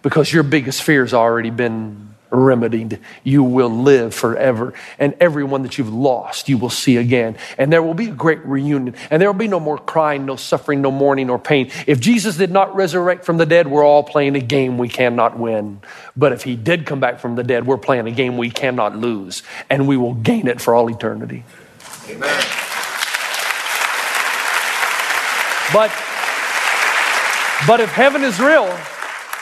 because 0.00 0.32
your 0.32 0.44
biggest 0.44 0.82
fear 0.82 1.02
has 1.02 1.12
already 1.12 1.50
been 1.50 2.11
remedied. 2.32 2.98
You 3.22 3.44
will 3.44 3.68
live 3.68 4.14
forever. 4.14 4.72
And 4.98 5.14
everyone 5.20 5.62
that 5.62 5.78
you've 5.78 5.92
lost, 5.92 6.48
you 6.48 6.58
will 6.58 6.70
see 6.70 6.96
again. 6.96 7.36
And 7.58 7.72
there 7.72 7.82
will 7.82 7.94
be 7.94 8.08
a 8.08 8.12
great 8.12 8.44
reunion. 8.44 8.94
And 9.10 9.20
there 9.20 9.30
will 9.30 9.38
be 9.38 9.48
no 9.48 9.60
more 9.60 9.78
crying, 9.78 10.26
no 10.26 10.36
suffering, 10.36 10.82
no 10.82 10.90
mourning, 10.90 11.30
or 11.30 11.38
pain. 11.38 11.70
If 11.86 12.00
Jesus 12.00 12.36
did 12.36 12.50
not 12.50 12.74
resurrect 12.74 13.24
from 13.24 13.36
the 13.36 13.46
dead, 13.46 13.68
we're 13.68 13.84
all 13.84 14.02
playing 14.02 14.34
a 14.34 14.40
game 14.40 14.78
we 14.78 14.88
cannot 14.88 15.38
win. 15.38 15.80
But 16.16 16.32
if 16.32 16.42
he 16.42 16.56
did 16.56 16.86
come 16.86 17.00
back 17.00 17.20
from 17.20 17.36
the 17.36 17.44
dead, 17.44 17.66
we're 17.66 17.76
playing 17.76 18.06
a 18.06 18.12
game 18.12 18.36
we 18.36 18.50
cannot 18.50 18.96
lose. 18.96 19.42
And 19.68 19.86
we 19.86 19.96
will 19.96 20.14
gain 20.14 20.48
it 20.48 20.60
for 20.60 20.74
all 20.74 20.88
eternity. 20.88 21.44
Amen. 22.08 22.44
But, 25.72 25.90
but 27.66 27.80
if 27.80 27.90
heaven 27.90 28.22
is 28.24 28.38
real, 28.38 28.68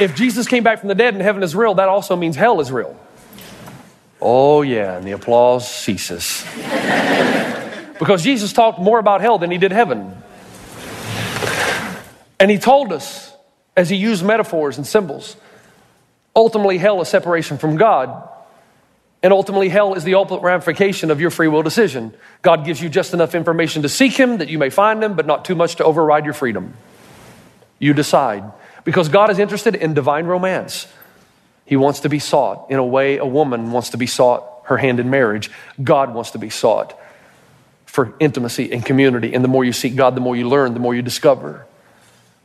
if 0.00 0.14
Jesus 0.14 0.48
came 0.48 0.62
back 0.62 0.80
from 0.80 0.88
the 0.88 0.94
dead 0.94 1.14
and 1.14 1.22
heaven 1.22 1.42
is 1.42 1.54
real, 1.54 1.74
that 1.74 1.88
also 1.88 2.16
means 2.16 2.36
hell 2.36 2.60
is 2.60 2.72
real. 2.72 2.98
Oh, 4.20 4.62
yeah, 4.62 4.96
and 4.96 5.06
the 5.06 5.12
applause 5.12 5.68
ceases. 5.70 6.44
because 7.98 8.22
Jesus 8.22 8.52
talked 8.52 8.78
more 8.78 8.98
about 8.98 9.20
hell 9.20 9.38
than 9.38 9.50
he 9.50 9.58
did 9.58 9.72
heaven. 9.72 10.14
And 12.38 12.50
he 12.50 12.58
told 12.58 12.92
us, 12.92 13.32
as 13.76 13.88
he 13.88 13.96
used 13.96 14.24
metaphors 14.24 14.76
and 14.76 14.86
symbols, 14.86 15.36
ultimately, 16.34 16.78
hell 16.78 17.00
is 17.00 17.08
separation 17.08 17.58
from 17.58 17.76
God. 17.76 18.28
And 19.22 19.32
ultimately, 19.32 19.68
hell 19.68 19.94
is 19.94 20.04
the 20.04 20.14
ultimate 20.14 20.42
ramification 20.42 21.10
of 21.10 21.20
your 21.20 21.30
free 21.30 21.48
will 21.48 21.62
decision. 21.62 22.14
God 22.40 22.64
gives 22.64 22.80
you 22.80 22.88
just 22.88 23.12
enough 23.12 23.34
information 23.34 23.82
to 23.82 23.88
seek 23.88 24.14
him 24.14 24.38
that 24.38 24.48
you 24.48 24.58
may 24.58 24.70
find 24.70 25.04
him, 25.04 25.14
but 25.14 25.26
not 25.26 25.44
too 25.44 25.54
much 25.54 25.76
to 25.76 25.84
override 25.84 26.24
your 26.24 26.32
freedom. 26.32 26.74
You 27.78 27.92
decide. 27.92 28.44
Because 28.84 29.08
God 29.08 29.30
is 29.30 29.38
interested 29.38 29.74
in 29.74 29.94
divine 29.94 30.26
romance. 30.26 30.86
He 31.66 31.76
wants 31.76 32.00
to 32.00 32.08
be 32.08 32.18
sought 32.18 32.70
in 32.70 32.78
a 32.78 32.84
way 32.84 33.18
a 33.18 33.26
woman 33.26 33.70
wants 33.72 33.90
to 33.90 33.96
be 33.96 34.06
sought 34.06 34.44
her 34.64 34.76
hand 34.76 35.00
in 35.00 35.10
marriage. 35.10 35.50
God 35.82 36.14
wants 36.14 36.32
to 36.32 36.38
be 36.38 36.50
sought 36.50 36.98
for 37.86 38.14
intimacy 38.20 38.72
and 38.72 38.84
community. 38.84 39.34
And 39.34 39.44
the 39.44 39.48
more 39.48 39.64
you 39.64 39.72
seek 39.72 39.96
God, 39.96 40.14
the 40.14 40.20
more 40.20 40.36
you 40.36 40.48
learn, 40.48 40.74
the 40.74 40.80
more 40.80 40.94
you 40.94 41.02
discover. 41.02 41.66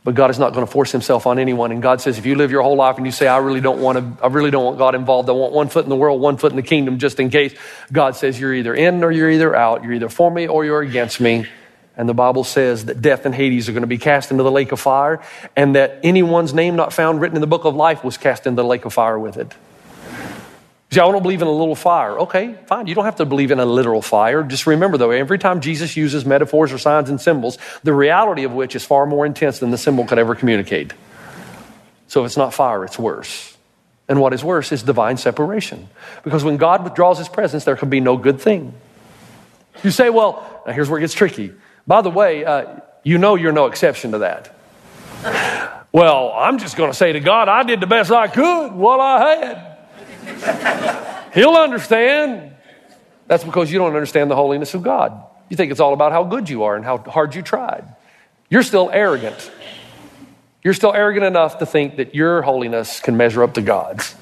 But 0.04 0.14
God 0.14 0.30
is 0.30 0.38
not 0.38 0.52
going 0.52 0.64
to 0.64 0.70
force 0.70 0.92
himself 0.92 1.26
on 1.26 1.40
anyone. 1.40 1.72
And 1.72 1.82
God 1.82 2.00
says, 2.00 2.16
if 2.18 2.26
you 2.26 2.36
live 2.36 2.52
your 2.52 2.62
whole 2.62 2.76
life 2.76 2.96
and 2.96 3.04
you 3.06 3.10
say, 3.10 3.26
I 3.26 3.38
really 3.38 3.60
don't 3.60 3.80
want 3.80 3.98
to, 3.98 4.24
I 4.24 4.28
really 4.28 4.52
don't 4.52 4.64
want 4.64 4.78
God 4.78 4.94
involved. 4.94 5.28
I 5.28 5.32
want 5.32 5.52
one 5.52 5.68
foot 5.68 5.84
in 5.84 5.88
the 5.88 5.96
world, 5.96 6.20
one 6.20 6.36
foot 6.36 6.52
in 6.52 6.56
the 6.56 6.62
kingdom, 6.62 6.98
just 6.98 7.18
in 7.18 7.28
case. 7.30 7.54
God 7.90 8.14
says, 8.14 8.38
you're 8.38 8.54
either 8.54 8.72
in 8.72 9.02
or 9.02 9.10
you're 9.10 9.30
either 9.30 9.54
out. 9.56 9.82
You're 9.82 9.94
either 9.94 10.08
for 10.08 10.30
me 10.30 10.46
or 10.46 10.64
you're 10.64 10.82
against 10.82 11.20
me. 11.20 11.46
And 11.96 12.08
the 12.08 12.14
Bible 12.14 12.44
says 12.44 12.84
that 12.84 13.00
death 13.00 13.24
and 13.24 13.34
Hades 13.34 13.68
are 13.68 13.72
going 13.72 13.82
to 13.82 13.86
be 13.86 13.98
cast 13.98 14.30
into 14.30 14.42
the 14.42 14.50
lake 14.50 14.70
of 14.72 14.80
fire, 14.80 15.22
and 15.56 15.74
that 15.74 16.00
anyone's 16.02 16.52
name 16.52 16.76
not 16.76 16.92
found 16.92 17.20
written 17.20 17.36
in 17.36 17.40
the 17.40 17.46
book 17.46 17.64
of 17.64 17.74
life 17.74 18.04
was 18.04 18.18
cast 18.18 18.46
into 18.46 18.60
the 18.62 18.68
lake 18.68 18.84
of 18.84 18.92
fire 18.92 19.18
with 19.18 19.38
it. 19.38 19.54
See, 20.90 21.00
I 21.00 21.10
don't 21.10 21.22
believe 21.22 21.42
in 21.42 21.48
a 21.48 21.52
little 21.52 21.74
fire. 21.74 22.20
Okay, 22.20 22.54
fine. 22.66 22.86
You 22.86 22.94
don't 22.94 23.06
have 23.06 23.16
to 23.16 23.24
believe 23.24 23.50
in 23.50 23.58
a 23.58 23.64
literal 23.64 24.02
fire. 24.02 24.42
Just 24.42 24.66
remember, 24.66 24.98
though, 24.98 25.10
every 25.10 25.38
time 25.38 25.60
Jesus 25.60 25.96
uses 25.96 26.24
metaphors 26.24 26.72
or 26.72 26.78
signs 26.78 27.10
and 27.10 27.20
symbols, 27.20 27.58
the 27.82 27.92
reality 27.92 28.44
of 28.44 28.52
which 28.52 28.76
is 28.76 28.84
far 28.84 29.04
more 29.04 29.26
intense 29.26 29.58
than 29.58 29.70
the 29.70 29.78
symbol 29.78 30.04
could 30.04 30.18
ever 30.18 30.34
communicate. 30.34 30.92
So 32.08 32.22
if 32.22 32.26
it's 32.26 32.36
not 32.36 32.54
fire, 32.54 32.84
it's 32.84 32.98
worse. 32.98 33.56
And 34.08 34.20
what 34.20 34.32
is 34.32 34.44
worse 34.44 34.70
is 34.70 34.84
divine 34.84 35.16
separation. 35.16 35.88
Because 36.22 36.44
when 36.44 36.56
God 36.56 36.84
withdraws 36.84 37.18
his 37.18 37.28
presence, 37.28 37.64
there 37.64 37.76
can 37.76 37.90
be 37.90 37.98
no 37.98 38.16
good 38.16 38.40
thing. 38.40 38.72
You 39.82 39.90
say, 39.90 40.08
well, 40.08 40.62
now 40.66 40.72
here's 40.72 40.88
where 40.88 40.98
it 40.98 41.02
gets 41.02 41.14
tricky. 41.14 41.52
By 41.86 42.02
the 42.02 42.10
way, 42.10 42.44
uh, 42.44 42.80
you 43.04 43.18
know 43.18 43.36
you're 43.36 43.52
no 43.52 43.66
exception 43.66 44.12
to 44.12 44.18
that. 44.18 44.52
Well, 45.92 46.32
I'm 46.36 46.58
just 46.58 46.76
going 46.76 46.90
to 46.90 46.96
say 46.96 47.12
to 47.12 47.20
God, 47.20 47.48
I 47.48 47.62
did 47.62 47.80
the 47.80 47.86
best 47.86 48.10
I 48.10 48.28
could, 48.28 48.72
what 48.72 49.00
I 49.00 49.76
had. 50.34 51.32
He'll 51.32 51.54
understand. 51.54 52.54
That's 53.28 53.44
because 53.44 53.72
you 53.72 53.78
don't 53.78 53.94
understand 53.94 54.30
the 54.30 54.36
holiness 54.36 54.74
of 54.74 54.82
God. 54.82 55.22
You 55.48 55.56
think 55.56 55.70
it's 55.70 55.80
all 55.80 55.94
about 55.94 56.12
how 56.12 56.24
good 56.24 56.50
you 56.50 56.64
are 56.64 56.76
and 56.76 56.84
how 56.84 56.98
hard 56.98 57.34
you 57.34 57.40
tried. 57.40 57.84
You're 58.50 58.62
still 58.62 58.90
arrogant. 58.92 59.50
You're 60.62 60.74
still 60.74 60.92
arrogant 60.92 61.24
enough 61.24 61.60
to 61.60 61.66
think 61.66 61.96
that 61.96 62.14
your 62.14 62.42
holiness 62.42 63.00
can 63.00 63.16
measure 63.16 63.42
up 63.42 63.54
to 63.54 63.62
God's. 63.62 64.16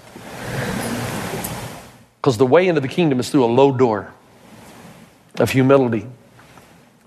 Because 2.16 2.36
the 2.36 2.46
way 2.46 2.68
into 2.68 2.80
the 2.80 2.88
kingdom 2.88 3.18
is 3.18 3.30
through 3.30 3.44
a 3.44 3.52
low 3.52 3.72
door 3.72 4.12
of 5.38 5.50
humility 5.50 6.06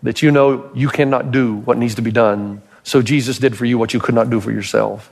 that 0.04 0.22
you 0.22 0.32
know 0.32 0.70
you 0.74 0.90
cannot 0.90 1.32
do 1.32 1.56
what 1.56 1.78
needs 1.78 1.96
to 1.96 2.02
be 2.02 2.12
done. 2.12 2.62
So 2.84 3.02
Jesus 3.02 3.38
did 3.38 3.58
for 3.58 3.66
you 3.66 3.78
what 3.78 3.94
you 3.94 4.00
could 4.00 4.16
not 4.16 4.30
do 4.30 4.40
for 4.40 4.52
yourself. 4.52 5.12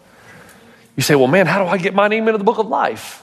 You 0.95 1.03
say, 1.03 1.15
well, 1.15 1.27
man, 1.27 1.45
how 1.45 1.63
do 1.63 1.69
I 1.69 1.77
get 1.77 1.93
my 1.93 2.07
name 2.07 2.27
into 2.27 2.37
the 2.37 2.43
book 2.43 2.57
of 2.57 2.67
life? 2.67 3.21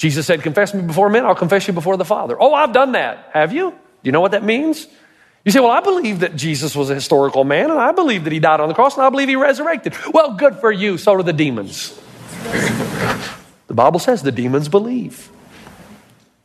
Jesus 0.00 0.26
said, 0.26 0.42
Confess 0.42 0.72
me 0.72 0.80
before 0.80 1.10
men, 1.10 1.26
I'll 1.26 1.34
confess 1.34 1.68
you 1.68 1.74
before 1.74 1.98
the 1.98 2.06
Father. 2.06 2.34
Oh, 2.40 2.54
I've 2.54 2.72
done 2.72 2.92
that. 2.92 3.28
Have 3.34 3.52
you? 3.52 3.70
Do 3.70 3.76
you 4.04 4.12
know 4.12 4.22
what 4.22 4.30
that 4.30 4.42
means? 4.42 4.86
You 5.44 5.52
say, 5.52 5.60
Well, 5.60 5.70
I 5.70 5.80
believe 5.80 6.20
that 6.20 6.36
Jesus 6.36 6.74
was 6.74 6.88
a 6.88 6.94
historical 6.94 7.44
man, 7.44 7.70
and 7.70 7.78
I 7.78 7.92
believe 7.92 8.24
that 8.24 8.32
he 8.32 8.40
died 8.40 8.60
on 8.60 8.68
the 8.68 8.74
cross, 8.74 8.94
and 8.96 9.04
I 9.04 9.10
believe 9.10 9.28
he 9.28 9.36
resurrected. 9.36 9.94
Well, 10.14 10.32
good 10.32 10.56
for 10.56 10.72
you. 10.72 10.96
So 10.96 11.18
do 11.18 11.22
the 11.22 11.34
demons. 11.34 12.00
the 13.66 13.74
Bible 13.74 13.98
says 14.00 14.22
the 14.22 14.32
demons 14.32 14.70
believe. 14.70 15.30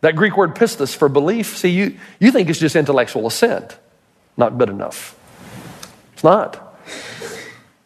That 0.05 0.15
Greek 0.15 0.37
word 0.37 0.53
pistis 0.53 0.95
for 0.95 1.09
belief, 1.09 1.57
see, 1.57 1.69
you, 1.69 1.97
you 2.19 2.31
think 2.31 2.47
it's 2.47 2.59
just 2.59 2.75
intellectual 2.75 3.25
assent. 3.25 3.75
Not 4.37 4.55
good 4.55 4.69
enough. 4.69 5.17
It's 6.13 6.23
not. 6.23 6.77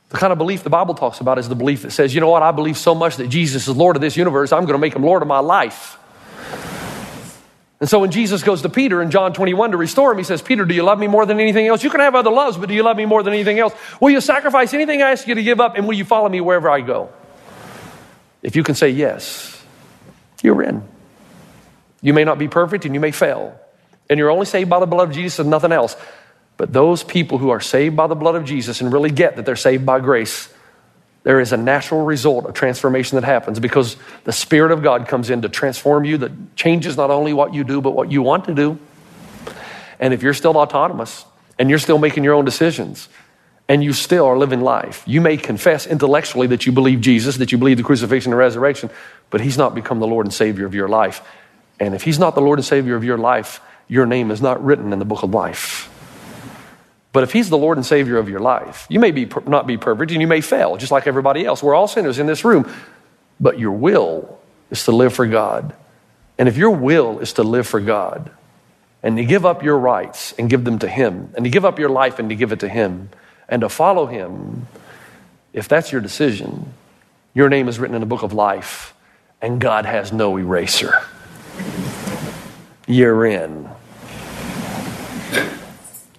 The 0.09 0.17
kind 0.17 0.33
of 0.33 0.37
belief 0.37 0.61
the 0.63 0.69
Bible 0.69 0.95
talks 0.95 1.21
about 1.21 1.39
is 1.39 1.47
the 1.47 1.55
belief 1.55 1.83
that 1.83 1.91
says, 1.91 2.13
you 2.13 2.19
know 2.19 2.27
what, 2.27 2.43
I 2.43 2.51
believe 2.51 2.77
so 2.77 2.93
much 2.93 3.15
that 3.15 3.29
Jesus 3.29 3.69
is 3.69 3.77
Lord 3.77 3.95
of 3.95 4.01
this 4.01 4.17
universe, 4.17 4.51
I'm 4.51 4.63
going 4.63 4.73
to 4.73 4.79
make 4.79 4.93
him 4.93 5.03
Lord 5.03 5.21
of 5.21 5.29
my 5.29 5.39
life. 5.39 5.97
And 7.79 7.87
so 7.87 7.99
when 7.99 8.11
Jesus 8.11 8.43
goes 8.43 8.63
to 8.63 8.69
Peter 8.69 9.01
in 9.01 9.11
John 9.11 9.31
21 9.31 9.71
to 9.71 9.77
restore 9.77 10.11
him, 10.11 10.17
he 10.17 10.25
says, 10.25 10.41
Peter, 10.41 10.65
do 10.65 10.75
you 10.75 10.83
love 10.83 10.99
me 10.99 11.07
more 11.07 11.25
than 11.25 11.39
anything 11.39 11.67
else? 11.67 11.85
You 11.85 11.89
can 11.89 12.01
have 12.01 12.15
other 12.15 12.31
loves, 12.31 12.57
but 12.57 12.67
do 12.67 12.75
you 12.75 12.83
love 12.83 12.97
me 12.97 13.05
more 13.05 13.23
than 13.23 13.31
anything 13.31 13.59
else? 13.59 13.73
Will 14.01 14.09
you 14.09 14.19
sacrifice 14.19 14.73
anything 14.73 15.01
I 15.01 15.11
ask 15.11 15.25
you 15.25 15.35
to 15.35 15.43
give 15.43 15.61
up, 15.61 15.77
and 15.77 15.87
will 15.87 15.95
you 15.95 16.03
follow 16.03 16.27
me 16.27 16.41
wherever 16.41 16.69
I 16.69 16.81
go? 16.81 17.13
If 18.43 18.57
you 18.57 18.63
can 18.65 18.75
say 18.75 18.89
yes, 18.89 19.63
you're 20.43 20.61
in. 20.61 20.83
You 22.01 22.13
may 22.13 22.23
not 22.23 22.37
be 22.39 22.47
perfect 22.47 22.85
and 22.85 22.93
you 22.93 22.99
may 22.99 23.11
fail. 23.11 23.59
And 24.09 24.17
you're 24.17 24.31
only 24.31 24.45
saved 24.45 24.69
by 24.69 24.79
the 24.79 24.85
blood 24.85 25.09
of 25.09 25.15
Jesus 25.15 25.39
and 25.39 25.49
nothing 25.49 25.71
else. 25.71 25.95
But 26.57 26.73
those 26.73 27.03
people 27.03 27.37
who 27.37 27.49
are 27.51 27.61
saved 27.61 27.95
by 27.95 28.07
the 28.07 28.15
blood 28.15 28.35
of 28.35 28.43
Jesus 28.45 28.81
and 28.81 28.91
really 28.91 29.11
get 29.11 29.35
that 29.35 29.45
they're 29.45 29.55
saved 29.55 29.85
by 29.85 29.99
grace, 29.99 30.53
there 31.23 31.39
is 31.39 31.53
a 31.53 31.57
natural 31.57 32.03
result 32.03 32.45
of 32.45 32.53
transformation 32.53 33.15
that 33.15 33.23
happens 33.23 33.59
because 33.59 33.97
the 34.23 34.31
Spirit 34.31 34.71
of 34.71 34.81
God 34.81 35.07
comes 35.07 35.29
in 35.29 35.41
to 35.43 35.49
transform 35.49 36.05
you, 36.05 36.17
that 36.17 36.55
changes 36.55 36.97
not 36.97 37.11
only 37.11 37.33
what 37.33 37.53
you 37.53 37.63
do, 37.63 37.81
but 37.81 37.91
what 37.91 38.11
you 38.11 38.21
want 38.21 38.45
to 38.45 38.53
do. 38.53 38.79
And 39.99 40.13
if 40.13 40.23
you're 40.23 40.33
still 40.33 40.57
autonomous 40.57 41.25
and 41.57 41.69
you're 41.69 41.79
still 41.79 41.97
making 41.97 42.23
your 42.23 42.33
own 42.33 42.45
decisions 42.45 43.09
and 43.67 43.83
you 43.83 43.93
still 43.93 44.25
are 44.25 44.37
living 44.37 44.61
life, 44.61 45.03
you 45.05 45.21
may 45.21 45.37
confess 45.37 45.85
intellectually 45.85 46.47
that 46.47 46.65
you 46.65 46.71
believe 46.71 47.01
Jesus, 47.01 47.37
that 47.37 47.51
you 47.51 47.57
believe 47.57 47.77
the 47.77 47.83
crucifixion 47.83 48.31
and 48.31 48.39
resurrection, 48.39 48.89
but 49.29 49.41
He's 49.41 49.57
not 49.57 49.75
become 49.75 49.99
the 49.99 50.07
Lord 50.07 50.25
and 50.25 50.33
Savior 50.33 50.65
of 50.65 50.73
your 50.73 50.87
life. 50.87 51.21
And 51.79 51.95
if 51.95 52.03
He's 52.03 52.19
not 52.19 52.35
the 52.35 52.41
Lord 52.41 52.59
and 52.59 52.65
Savior 52.65 52.95
of 52.95 53.03
your 53.03 53.17
life, 53.17 53.61
your 53.87 54.05
name 54.05 54.31
is 54.31 54.41
not 54.41 54.63
written 54.63 54.93
in 54.93 54.99
the 54.99 55.05
book 55.05 55.23
of 55.23 55.33
life. 55.33 55.89
But 57.11 57.23
if 57.23 57.33
He's 57.33 57.49
the 57.49 57.57
Lord 57.57 57.77
and 57.77 57.85
Savior 57.85 58.17
of 58.17 58.29
your 58.29 58.39
life, 58.39 58.85
you 58.89 58.99
may 58.99 59.11
be, 59.11 59.25
not 59.47 59.65
be 59.65 59.77
perfect 59.77 60.11
and 60.11 60.21
you 60.21 60.27
may 60.27 60.41
fail, 60.41 60.77
just 60.77 60.91
like 60.91 61.07
everybody 61.07 61.45
else. 61.45 61.63
We're 61.63 61.75
all 61.75 61.87
sinners 61.87 62.19
in 62.19 62.27
this 62.27 62.45
room. 62.45 62.71
But 63.39 63.57
your 63.57 63.71
will 63.71 64.39
is 64.69 64.83
to 64.85 64.91
live 64.91 65.13
for 65.13 65.25
God. 65.25 65.73
And 66.37 66.47
if 66.47 66.57
your 66.57 66.71
will 66.71 67.19
is 67.19 67.33
to 67.33 67.43
live 67.43 67.67
for 67.67 67.79
God, 67.79 68.31
and 69.01 69.17
to 69.17 69.25
give 69.25 69.45
up 69.45 69.63
your 69.63 69.77
rights 69.77 70.33
and 70.37 70.49
give 70.49 70.65
them 70.65 70.79
to 70.79 70.87
Him, 70.87 71.31
and 71.35 71.45
to 71.45 71.49
give 71.49 71.65
up 71.65 71.79
your 71.79 71.89
life 71.89 72.19
and 72.19 72.29
to 72.29 72.35
give 72.35 72.51
it 72.51 72.59
to 72.59 72.69
Him, 72.69 73.09
and 73.47 73.61
to 73.61 73.69
follow 73.69 74.05
Him, 74.05 74.67
if 75.53 75.67
that's 75.67 75.91
your 75.91 76.01
decision, 76.01 76.73
your 77.33 77.49
name 77.49 77.67
is 77.67 77.79
written 77.79 77.95
in 77.95 78.01
the 78.01 78.07
book 78.07 78.23
of 78.23 78.33
life, 78.33 78.93
and 79.41 79.59
God 79.59 79.85
has 79.85 80.11
no 80.11 80.37
eraser. 80.37 81.01
You're 82.89 83.25
in 83.27 83.69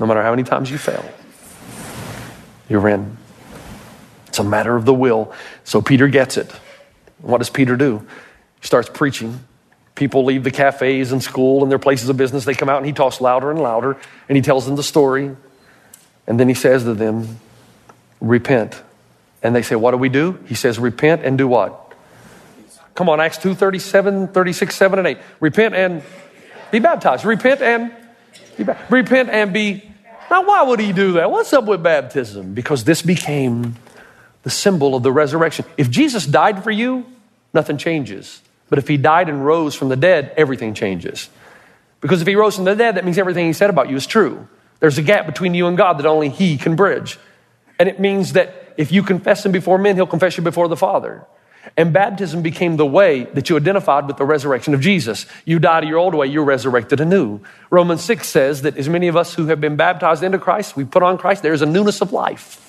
no 0.00 0.06
matter 0.06 0.22
how 0.22 0.30
many 0.30 0.42
times 0.42 0.70
you 0.70 0.78
fail. 0.78 1.04
You're 2.68 2.88
in. 2.88 3.18
It's 4.26 4.38
a 4.38 4.44
matter 4.44 4.74
of 4.74 4.86
the 4.86 4.94
will. 4.94 5.32
So 5.64 5.82
Peter 5.82 6.08
gets 6.08 6.38
it. 6.38 6.50
What 7.20 7.38
does 7.38 7.50
Peter 7.50 7.76
do? 7.76 8.06
He 8.60 8.66
starts 8.66 8.88
preaching. 8.88 9.40
People 9.94 10.24
leave 10.24 10.42
the 10.42 10.50
cafes 10.50 11.12
and 11.12 11.22
school 11.22 11.62
and 11.62 11.70
their 11.70 11.78
places 11.78 12.08
of 12.08 12.16
business. 12.16 12.46
They 12.46 12.54
come 12.54 12.70
out 12.70 12.78
and 12.78 12.86
he 12.86 12.92
talks 12.92 13.20
louder 13.20 13.50
and 13.50 13.60
louder 13.60 13.98
and 14.28 14.36
he 14.36 14.42
tells 14.42 14.64
them 14.64 14.76
the 14.76 14.82
story. 14.82 15.36
And 16.26 16.40
then 16.40 16.48
he 16.48 16.54
says 16.54 16.84
to 16.84 16.94
them, 16.94 17.38
Repent. 18.20 18.82
And 19.42 19.54
they 19.54 19.62
say, 19.62 19.76
What 19.76 19.90
do 19.90 19.98
we 19.98 20.08
do? 20.08 20.38
He 20.46 20.54
says, 20.54 20.78
Repent 20.78 21.24
and 21.24 21.36
do 21.36 21.46
what? 21.46 21.92
Come 22.94 23.08
on, 23.08 23.20
Acts 23.20 23.38
2 23.38 23.54
37, 23.54 24.28
36, 24.28 24.74
7, 24.74 24.98
and 24.98 25.08
8. 25.08 25.18
Repent 25.40 25.74
and 25.74 26.02
be 26.70 26.78
baptized. 26.78 27.24
Repent 27.24 27.60
and 27.62 27.92
be 28.56 28.64
baptized. 28.64 28.92
Repent 28.92 29.30
and 29.30 29.52
be 29.52 29.90
now, 30.30 30.44
why 30.44 30.62
would 30.62 30.78
he 30.78 30.92
do 30.92 31.12
that? 31.14 31.30
What's 31.30 31.52
up 31.52 31.64
with 31.64 31.82
baptism? 31.82 32.54
Because 32.54 32.84
this 32.84 33.02
became 33.02 33.74
the 34.44 34.50
symbol 34.50 34.94
of 34.94 35.02
the 35.02 35.10
resurrection. 35.10 35.64
If 35.76 35.90
Jesus 35.90 36.24
died 36.24 36.62
for 36.62 36.70
you, 36.70 37.04
nothing 37.52 37.78
changes. 37.78 38.40
But 38.68 38.78
if 38.78 38.86
he 38.86 38.96
died 38.96 39.28
and 39.28 39.44
rose 39.44 39.74
from 39.74 39.88
the 39.88 39.96
dead, 39.96 40.32
everything 40.36 40.72
changes. 40.72 41.28
Because 42.00 42.22
if 42.22 42.28
he 42.28 42.36
rose 42.36 42.54
from 42.54 42.64
the 42.64 42.76
dead, 42.76 42.94
that 42.94 43.04
means 43.04 43.18
everything 43.18 43.46
he 43.46 43.52
said 43.52 43.70
about 43.70 43.90
you 43.90 43.96
is 43.96 44.06
true. 44.06 44.46
There's 44.78 44.98
a 44.98 45.02
gap 45.02 45.26
between 45.26 45.52
you 45.52 45.66
and 45.66 45.76
God 45.76 45.98
that 45.98 46.06
only 46.06 46.28
he 46.28 46.56
can 46.56 46.76
bridge. 46.76 47.18
And 47.80 47.88
it 47.88 47.98
means 47.98 48.34
that 48.34 48.74
if 48.76 48.92
you 48.92 49.02
confess 49.02 49.44
him 49.44 49.50
before 49.50 49.78
men, 49.78 49.96
he'll 49.96 50.06
confess 50.06 50.36
you 50.36 50.44
before 50.44 50.68
the 50.68 50.76
Father. 50.76 51.26
And 51.76 51.92
baptism 51.92 52.42
became 52.42 52.76
the 52.76 52.86
way 52.86 53.24
that 53.24 53.48
you 53.50 53.56
identified 53.56 54.06
with 54.06 54.16
the 54.16 54.24
resurrection 54.24 54.74
of 54.74 54.80
Jesus. 54.80 55.26
You 55.44 55.58
died 55.58 55.84
your 55.84 55.98
old 55.98 56.14
way, 56.14 56.26
you're 56.26 56.44
resurrected 56.44 57.00
anew. 57.00 57.40
Romans 57.70 58.02
6 58.02 58.28
says 58.28 58.62
that 58.62 58.76
as 58.76 58.88
many 58.88 59.08
of 59.08 59.16
us 59.16 59.34
who 59.34 59.46
have 59.46 59.60
been 59.60 59.76
baptized 59.76 60.22
into 60.22 60.38
Christ, 60.38 60.76
we 60.76 60.84
put 60.84 61.02
on 61.02 61.18
Christ, 61.18 61.42
there 61.42 61.52
is 61.52 61.62
a 61.62 61.66
newness 61.66 62.00
of 62.00 62.12
life. 62.12 62.66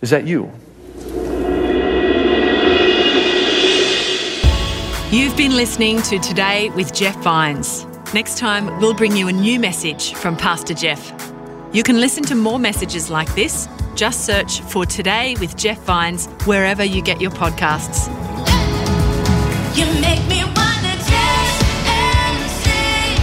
Is 0.00 0.10
that 0.10 0.26
you? 0.26 0.50
You've 5.10 5.36
been 5.36 5.54
listening 5.54 6.02
to 6.02 6.18
Today 6.18 6.70
with 6.70 6.92
Jeff 6.92 7.16
Vines. 7.22 7.86
Next 8.12 8.38
time, 8.38 8.80
we'll 8.80 8.94
bring 8.94 9.16
you 9.16 9.28
a 9.28 9.32
new 9.32 9.60
message 9.60 10.12
from 10.14 10.36
Pastor 10.36 10.74
Jeff. 10.74 11.12
You 11.72 11.82
can 11.82 12.00
listen 12.00 12.24
to 12.24 12.34
more 12.34 12.58
messages 12.58 13.10
like 13.10 13.32
this. 13.34 13.68
Just 13.94 14.26
search 14.26 14.60
for 14.60 14.84
Today 14.84 15.36
with 15.38 15.56
Jeff 15.56 15.78
Vines 15.82 16.26
wherever 16.46 16.82
you 16.82 17.00
get 17.00 17.20
your 17.20 17.30
podcasts. 17.30 18.08
You 19.76 19.86
make 20.00 20.18
me 20.28 20.42
wanna 20.42 20.96
dance 20.98 21.62
and 21.86 22.50
sing 22.58 23.22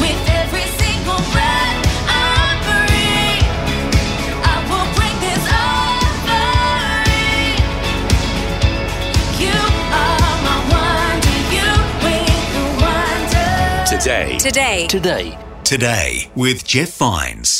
with 0.00 0.28
every 0.40 0.64
single 0.80 1.20
breath 1.32 1.84
I 2.08 2.56
breathe. 2.64 3.44
I 4.42 4.56
will 4.70 4.88
bring 4.96 5.16
this 5.20 5.44
offering. 5.68 6.80
You 9.38 9.58
are 10.00 10.36
my 10.46 10.58
wonder. 10.72 11.36
You 11.52 11.68
bring 12.00 12.40
the 12.56 12.64
wonder. 12.80 13.52
Today. 13.84 14.38
Today. 14.38 14.86
Today. 14.86 15.36
Today 15.62 16.30
with 16.34 16.64
Jeff 16.64 16.96
Vines. 16.96 17.59